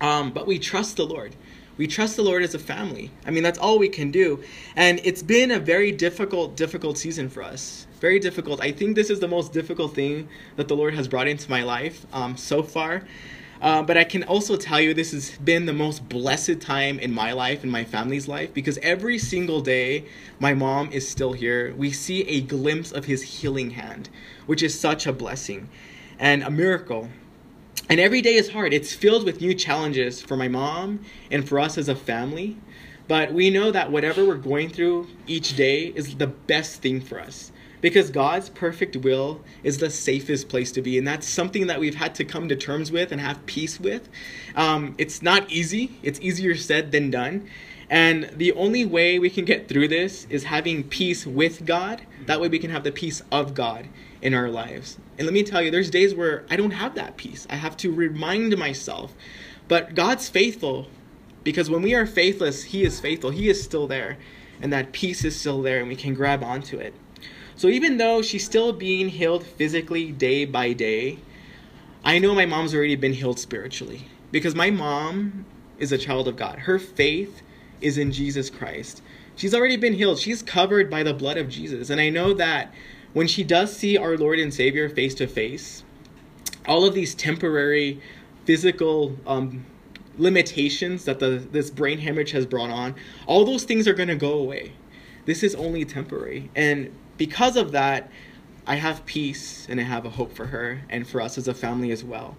um, 0.00 0.30
but 0.32 0.46
we 0.46 0.58
trust 0.58 0.96
the 0.96 1.04
Lord 1.04 1.36
we 1.76 1.86
trust 1.86 2.16
the 2.16 2.22
Lord 2.22 2.42
as 2.42 2.54
a 2.54 2.58
family. 2.58 3.10
I 3.26 3.30
mean, 3.30 3.42
that's 3.42 3.58
all 3.58 3.78
we 3.78 3.88
can 3.88 4.10
do. 4.10 4.42
And 4.76 5.00
it's 5.04 5.22
been 5.22 5.50
a 5.50 5.58
very 5.58 5.90
difficult, 5.92 6.56
difficult 6.56 6.98
season 6.98 7.28
for 7.28 7.42
us. 7.42 7.86
Very 8.00 8.18
difficult. 8.18 8.60
I 8.60 8.70
think 8.70 8.94
this 8.94 9.10
is 9.10 9.20
the 9.20 9.28
most 9.28 9.52
difficult 9.52 9.94
thing 9.94 10.28
that 10.56 10.68
the 10.68 10.76
Lord 10.76 10.94
has 10.94 11.08
brought 11.08 11.26
into 11.26 11.50
my 11.50 11.62
life 11.62 12.06
um, 12.12 12.36
so 12.36 12.62
far. 12.62 13.02
Uh, 13.60 13.82
but 13.82 13.96
I 13.96 14.04
can 14.04 14.24
also 14.24 14.56
tell 14.56 14.78
you 14.78 14.92
this 14.92 15.12
has 15.12 15.30
been 15.38 15.64
the 15.64 15.72
most 15.72 16.08
blessed 16.08 16.60
time 16.60 16.98
in 16.98 17.12
my 17.12 17.32
life 17.32 17.62
and 17.62 17.72
my 17.72 17.82
family's 17.84 18.28
life 18.28 18.52
because 18.52 18.78
every 18.78 19.16
single 19.16 19.62
day 19.62 20.04
my 20.38 20.52
mom 20.52 20.92
is 20.92 21.08
still 21.08 21.32
here. 21.32 21.74
We 21.74 21.90
see 21.90 22.28
a 22.28 22.42
glimpse 22.42 22.92
of 22.92 23.06
his 23.06 23.22
healing 23.22 23.70
hand, 23.70 24.10
which 24.46 24.62
is 24.62 24.78
such 24.78 25.06
a 25.06 25.12
blessing 25.12 25.70
and 26.18 26.42
a 26.42 26.50
miracle. 26.50 27.08
And 27.88 28.00
every 28.00 28.22
day 28.22 28.34
is 28.34 28.50
hard. 28.50 28.72
It's 28.72 28.94
filled 28.94 29.24
with 29.24 29.40
new 29.40 29.54
challenges 29.54 30.22
for 30.22 30.36
my 30.36 30.48
mom 30.48 31.00
and 31.30 31.46
for 31.46 31.60
us 31.60 31.76
as 31.76 31.88
a 31.88 31.94
family. 31.94 32.56
But 33.06 33.32
we 33.32 33.50
know 33.50 33.70
that 33.70 33.92
whatever 33.92 34.24
we're 34.24 34.36
going 34.36 34.70
through 34.70 35.08
each 35.26 35.56
day 35.56 35.88
is 35.88 36.16
the 36.16 36.26
best 36.26 36.80
thing 36.80 37.02
for 37.02 37.20
us 37.20 37.52
because 37.82 38.08
God's 38.08 38.48
perfect 38.48 38.96
will 38.96 39.42
is 39.62 39.76
the 39.76 39.90
safest 39.90 40.48
place 40.48 40.72
to 40.72 40.80
be. 40.80 40.96
And 40.96 41.06
that's 41.06 41.28
something 41.28 41.66
that 41.66 41.78
we've 41.78 41.96
had 41.96 42.14
to 42.14 42.24
come 42.24 42.48
to 42.48 42.56
terms 42.56 42.90
with 42.90 43.12
and 43.12 43.20
have 43.20 43.44
peace 43.44 43.78
with. 43.78 44.08
Um, 44.56 44.94
it's 44.96 45.20
not 45.20 45.50
easy, 45.50 45.98
it's 46.02 46.18
easier 46.20 46.54
said 46.54 46.92
than 46.92 47.10
done. 47.10 47.46
And 47.90 48.30
the 48.34 48.52
only 48.52 48.84
way 48.84 49.18
we 49.18 49.30
can 49.30 49.44
get 49.44 49.68
through 49.68 49.88
this 49.88 50.26
is 50.30 50.44
having 50.44 50.84
peace 50.84 51.26
with 51.26 51.66
God. 51.66 52.02
That 52.26 52.40
way 52.40 52.48
we 52.48 52.58
can 52.58 52.70
have 52.70 52.84
the 52.84 52.92
peace 52.92 53.22
of 53.30 53.54
God 53.54 53.88
in 54.22 54.34
our 54.34 54.48
lives. 54.48 54.98
And 55.18 55.26
let 55.26 55.34
me 55.34 55.42
tell 55.42 55.62
you, 55.62 55.70
there's 55.70 55.90
days 55.90 56.14
where 56.14 56.44
I 56.50 56.56
don't 56.56 56.70
have 56.70 56.94
that 56.94 57.16
peace. 57.16 57.46
I 57.50 57.56
have 57.56 57.76
to 57.78 57.92
remind 57.92 58.56
myself. 58.58 59.14
But 59.68 59.94
God's 59.94 60.28
faithful 60.28 60.88
because 61.44 61.68
when 61.68 61.82
we 61.82 61.94
are 61.94 62.06
faithless, 62.06 62.64
He 62.64 62.84
is 62.84 63.00
faithful. 63.00 63.30
He 63.30 63.48
is 63.48 63.62
still 63.62 63.86
there. 63.86 64.16
And 64.60 64.72
that 64.72 64.92
peace 64.92 65.24
is 65.24 65.38
still 65.38 65.62
there, 65.62 65.80
and 65.80 65.88
we 65.88 65.96
can 65.96 66.14
grab 66.14 66.42
onto 66.42 66.78
it. 66.78 66.94
So 67.56 67.68
even 67.68 67.98
though 67.98 68.22
she's 68.22 68.44
still 68.44 68.72
being 68.72 69.08
healed 69.08 69.44
physically 69.44 70.10
day 70.10 70.44
by 70.44 70.72
day, 70.72 71.18
I 72.04 72.18
know 72.18 72.34
my 72.34 72.46
mom's 72.46 72.74
already 72.74 72.96
been 72.96 73.12
healed 73.12 73.38
spiritually 73.38 74.08
because 74.32 74.54
my 74.54 74.70
mom 74.70 75.44
is 75.78 75.92
a 75.92 75.98
child 75.98 76.28
of 76.28 76.36
God. 76.36 76.60
Her 76.60 76.78
faith 76.78 77.42
is 77.84 77.98
in 77.98 78.10
Jesus 78.10 78.50
Christ. 78.50 79.02
She's 79.36 79.54
already 79.54 79.76
been 79.76 79.92
healed. 79.92 80.18
She's 80.18 80.42
covered 80.42 80.90
by 80.90 81.02
the 81.02 81.14
blood 81.14 81.36
of 81.36 81.48
Jesus. 81.48 81.90
And 81.90 82.00
I 82.00 82.08
know 82.08 82.34
that 82.34 82.72
when 83.12 83.26
she 83.26 83.44
does 83.44 83.76
see 83.76 83.96
our 83.96 84.16
Lord 84.16 84.38
and 84.38 84.52
Savior 84.52 84.88
face 84.88 85.14
to 85.16 85.26
face, 85.26 85.84
all 86.66 86.84
of 86.84 86.94
these 86.94 87.14
temporary 87.14 88.00
physical 88.44 89.16
um, 89.26 89.64
limitations 90.18 91.04
that 91.04 91.18
the 91.18 91.46
this 91.50 91.70
brain 91.70 91.98
hemorrhage 91.98 92.30
has 92.32 92.46
brought 92.46 92.70
on, 92.70 92.94
all 93.26 93.44
those 93.44 93.64
things 93.64 93.86
are 93.86 93.94
going 93.94 94.08
to 94.08 94.16
go 94.16 94.32
away. 94.32 94.72
This 95.26 95.42
is 95.42 95.54
only 95.54 95.84
temporary. 95.84 96.50
And 96.54 96.92
because 97.16 97.56
of 97.56 97.72
that, 97.72 98.10
I 98.66 98.76
have 98.76 99.04
peace 99.04 99.66
and 99.68 99.80
I 99.80 99.84
have 99.84 100.04
a 100.04 100.10
hope 100.10 100.32
for 100.32 100.46
her 100.46 100.82
and 100.88 101.06
for 101.06 101.20
us 101.20 101.38
as 101.38 101.48
a 101.48 101.54
family 101.54 101.90
as 101.90 102.02
well. 102.02 102.36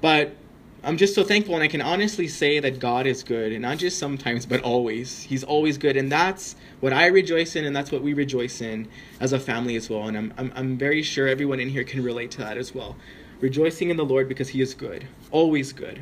But 0.00 0.36
I'm 0.84 0.96
just 0.96 1.14
so 1.14 1.24
thankful, 1.24 1.54
and 1.54 1.64
I 1.64 1.68
can 1.68 1.82
honestly 1.82 2.28
say 2.28 2.60
that 2.60 2.78
God 2.78 3.06
is 3.06 3.24
good, 3.24 3.52
and 3.52 3.62
not 3.62 3.78
just 3.78 3.98
sometimes, 3.98 4.46
but 4.46 4.62
always. 4.62 5.22
He's 5.22 5.42
always 5.42 5.76
good, 5.76 5.96
and 5.96 6.10
that's 6.10 6.54
what 6.78 6.92
I 6.92 7.06
rejoice 7.06 7.56
in, 7.56 7.64
and 7.64 7.74
that's 7.74 7.90
what 7.90 8.00
we 8.00 8.14
rejoice 8.14 8.60
in 8.60 8.86
as 9.18 9.32
a 9.32 9.40
family 9.40 9.74
as 9.74 9.90
well. 9.90 10.06
And 10.06 10.16
I'm, 10.16 10.34
I'm, 10.38 10.52
I'm 10.54 10.78
very 10.78 11.02
sure 11.02 11.26
everyone 11.26 11.58
in 11.58 11.68
here 11.68 11.82
can 11.82 12.02
relate 12.02 12.30
to 12.32 12.38
that 12.38 12.56
as 12.56 12.74
well. 12.74 12.96
Rejoicing 13.40 13.90
in 13.90 13.96
the 13.96 14.04
Lord 14.04 14.28
because 14.28 14.50
He 14.50 14.60
is 14.60 14.72
good, 14.72 15.04
always 15.32 15.72
good. 15.72 16.00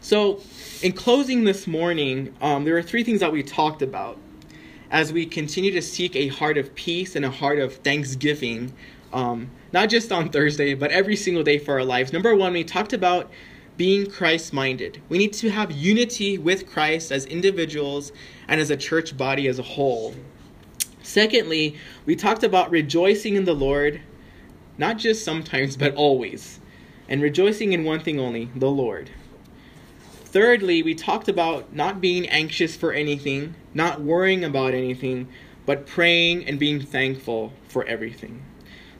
So, 0.00 0.40
in 0.80 0.92
closing 0.92 1.44
this 1.44 1.66
morning, 1.66 2.34
um, 2.40 2.64
there 2.64 2.78
are 2.78 2.82
three 2.82 3.04
things 3.04 3.20
that 3.20 3.30
we 3.30 3.42
talked 3.42 3.82
about 3.82 4.16
as 4.90 5.12
we 5.12 5.26
continue 5.26 5.70
to 5.72 5.82
seek 5.82 6.16
a 6.16 6.28
heart 6.28 6.56
of 6.56 6.74
peace 6.74 7.14
and 7.14 7.26
a 7.26 7.30
heart 7.30 7.58
of 7.58 7.76
thanksgiving, 7.76 8.72
um, 9.12 9.50
not 9.72 9.90
just 9.90 10.10
on 10.10 10.30
Thursday, 10.30 10.72
but 10.72 10.90
every 10.90 11.16
single 11.16 11.42
day 11.42 11.58
for 11.58 11.74
our 11.74 11.84
lives. 11.84 12.10
Number 12.12 12.34
one, 12.34 12.54
we 12.54 12.64
talked 12.64 12.94
about 12.94 13.30
being 13.80 14.04
Christ 14.04 14.52
minded. 14.52 15.00
We 15.08 15.16
need 15.16 15.32
to 15.32 15.48
have 15.48 15.72
unity 15.72 16.36
with 16.36 16.68
Christ 16.68 17.10
as 17.10 17.24
individuals 17.24 18.12
and 18.46 18.60
as 18.60 18.68
a 18.68 18.76
church 18.76 19.16
body 19.16 19.48
as 19.48 19.58
a 19.58 19.62
whole. 19.62 20.14
Secondly, 21.02 21.78
we 22.04 22.14
talked 22.14 22.44
about 22.44 22.70
rejoicing 22.70 23.36
in 23.36 23.46
the 23.46 23.54
Lord, 23.54 24.02
not 24.76 24.98
just 24.98 25.24
sometimes, 25.24 25.78
but 25.78 25.94
always, 25.94 26.60
and 27.08 27.22
rejoicing 27.22 27.72
in 27.72 27.84
one 27.84 28.00
thing 28.00 28.20
only 28.20 28.50
the 28.54 28.68
Lord. 28.68 29.08
Thirdly, 30.26 30.82
we 30.82 30.94
talked 30.94 31.30
about 31.30 31.74
not 31.74 32.02
being 32.02 32.28
anxious 32.28 32.76
for 32.76 32.92
anything, 32.92 33.54
not 33.72 34.02
worrying 34.02 34.44
about 34.44 34.74
anything, 34.74 35.26
but 35.64 35.86
praying 35.86 36.44
and 36.44 36.58
being 36.58 36.82
thankful 36.82 37.54
for 37.66 37.86
everything. 37.86 38.42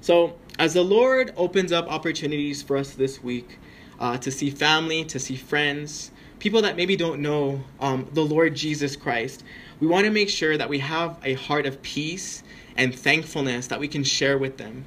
So, 0.01 0.39
as 0.59 0.72
the 0.72 0.85
Lord 0.85 1.35
opens 1.37 1.70
up 1.70 1.87
opportunities 1.93 2.62
for 2.62 2.78
us 2.78 2.95
this 2.95 3.22
week, 3.22 3.59
uh, 4.01 4.16
to 4.18 4.30
see 4.30 4.51
family, 4.51 5.05
to 5.05 5.18
see 5.18 5.36
friends, 5.36 6.11
people 6.38 6.62
that 6.62 6.74
maybe 6.74 6.96
don't 6.96 7.20
know 7.20 7.62
um, 7.80 8.09
the 8.12 8.24
Lord 8.24 8.55
Jesus 8.55 8.96
Christ. 8.96 9.44
We 9.78 9.86
want 9.86 10.07
to 10.07 10.11
make 10.11 10.28
sure 10.28 10.57
that 10.57 10.68
we 10.68 10.78
have 10.80 11.18
a 11.22 11.34
heart 11.34 11.66
of 11.66 11.80
peace 11.82 12.42
and 12.76 12.94
thankfulness 12.94 13.66
that 13.68 13.78
we 13.78 13.88
can 13.88 14.03
share 14.03 14.38
with 14.38 14.57
them. 14.57 14.86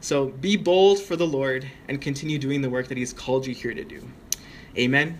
So 0.00 0.26
be 0.26 0.56
bold 0.56 1.00
for 1.00 1.16
the 1.16 1.26
Lord 1.26 1.66
and 1.88 2.00
continue 2.00 2.38
doing 2.38 2.62
the 2.62 2.70
work 2.70 2.88
that 2.88 2.98
He's 2.98 3.12
called 3.12 3.46
you 3.46 3.54
here 3.54 3.74
to 3.74 3.84
do. 3.84 4.06
Amen. 4.76 5.18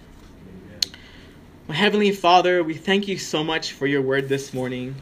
My 1.69 1.75
Heavenly 1.75 2.13
Father, 2.13 2.63
we 2.63 2.75
thank 2.75 3.09
you 3.09 3.17
so 3.17 3.43
much 3.43 3.73
for 3.73 3.87
your 3.87 4.03
word 4.03 4.29
this 4.29 4.53
morning. 4.53 4.95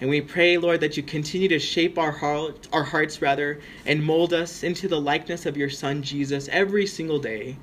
And 0.00 0.08
we 0.08 0.22
pray, 0.22 0.56
Lord, 0.56 0.80
that 0.80 0.96
you 0.96 1.02
continue 1.02 1.48
to 1.48 1.58
shape 1.58 1.98
our 1.98 2.10
heart, 2.10 2.68
our 2.72 2.84
hearts 2.84 3.20
rather, 3.20 3.60
and 3.84 4.02
mold 4.02 4.32
us 4.32 4.62
into 4.62 4.88
the 4.88 5.00
likeness 5.00 5.44
of 5.44 5.58
your 5.58 5.68
Son 5.68 6.02
Jesus 6.02 6.48
every 6.48 6.86
single 6.86 7.18
day. 7.18 7.56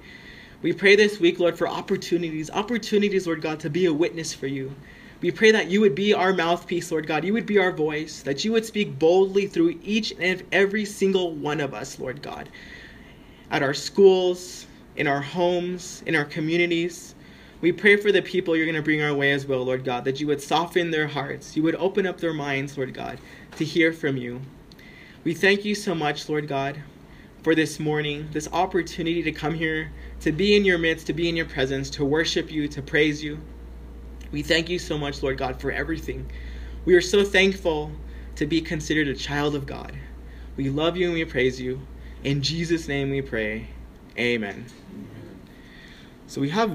We 0.61 0.71
pray 0.71 0.95
this 0.95 1.19
week, 1.19 1.39
Lord, 1.39 1.57
for 1.57 1.67
opportunities, 1.67 2.51
opportunities, 2.51 3.25
Lord 3.25 3.41
God, 3.41 3.59
to 3.61 3.69
be 3.71 3.85
a 3.85 3.93
witness 3.93 4.33
for 4.33 4.47
you. 4.47 4.73
We 5.19 5.31
pray 5.31 5.49
that 5.51 5.67
you 5.71 5.81
would 5.81 5.95
be 5.95 6.13
our 6.13 6.31
mouthpiece, 6.31 6.91
Lord 6.91 7.07
God. 7.07 7.25
You 7.25 7.33
would 7.33 7.47
be 7.47 7.57
our 7.57 7.71
voice, 7.71 8.21
that 8.21 8.45
you 8.45 8.51
would 8.51 8.65
speak 8.65 8.99
boldly 8.99 9.47
through 9.47 9.79
each 9.83 10.13
and 10.19 10.43
every 10.51 10.85
single 10.85 11.31
one 11.31 11.59
of 11.59 11.73
us, 11.73 11.97
Lord 11.97 12.21
God. 12.21 12.49
At 13.49 13.63
our 13.63 13.73
schools, 13.73 14.67
in 14.95 15.07
our 15.07 15.21
homes, 15.21 16.03
in 16.05 16.15
our 16.15 16.25
communities. 16.25 17.15
We 17.59 17.71
pray 17.71 17.95
for 17.95 18.11
the 18.11 18.21
people 18.21 18.55
you're 18.55 18.67
going 18.67 18.75
to 18.75 18.83
bring 18.83 19.01
our 19.01 19.15
way 19.15 19.31
as 19.31 19.47
well, 19.47 19.63
Lord 19.63 19.83
God, 19.83 20.05
that 20.05 20.19
you 20.19 20.27
would 20.27 20.41
soften 20.41 20.91
their 20.91 21.07
hearts. 21.07 21.55
You 21.55 21.63
would 21.63 21.75
open 21.75 22.05
up 22.05 22.19
their 22.19 22.33
minds, 22.33 22.77
Lord 22.77 22.93
God, 22.93 23.19
to 23.57 23.65
hear 23.65 23.91
from 23.91 24.15
you. 24.15 24.41
We 25.23 25.33
thank 25.33 25.65
you 25.65 25.73
so 25.73 25.95
much, 25.95 26.29
Lord 26.29 26.47
God, 26.47 26.79
for 27.41 27.55
this 27.55 27.79
morning, 27.79 28.29
this 28.31 28.47
opportunity 28.53 29.23
to 29.23 29.31
come 29.31 29.55
here, 29.55 29.91
to 30.21 30.31
be 30.31 30.55
in 30.55 30.65
your 30.65 30.77
midst, 30.77 31.07
to 31.07 31.13
be 31.13 31.27
in 31.29 31.35
your 31.35 31.47
presence, 31.47 31.89
to 31.91 32.05
worship 32.05 32.51
you, 32.51 32.67
to 32.67 32.81
praise 32.81 33.23
you. 33.23 33.39
We 34.31 34.43
thank 34.43 34.69
you 34.69 34.77
so 34.77 34.97
much, 34.97 35.23
Lord 35.23 35.37
God, 35.37 35.59
for 35.59 35.71
everything. 35.71 36.29
We 36.85 36.93
are 36.93 37.01
so 37.01 37.23
thankful 37.23 37.91
to 38.35 38.45
be 38.45 38.61
considered 38.61 39.07
a 39.07 39.15
child 39.15 39.55
of 39.55 39.65
God. 39.65 39.97
We 40.57 40.69
love 40.69 40.95
you 40.95 41.07
and 41.07 41.15
we 41.15 41.25
praise 41.25 41.59
you. 41.59 41.81
In 42.23 42.41
Jesus' 42.43 42.87
name 42.87 43.09
we 43.09 43.21
pray. 43.21 43.67
Amen. 44.17 44.65
So 46.27 46.41
we 46.41 46.49
have 46.49 46.71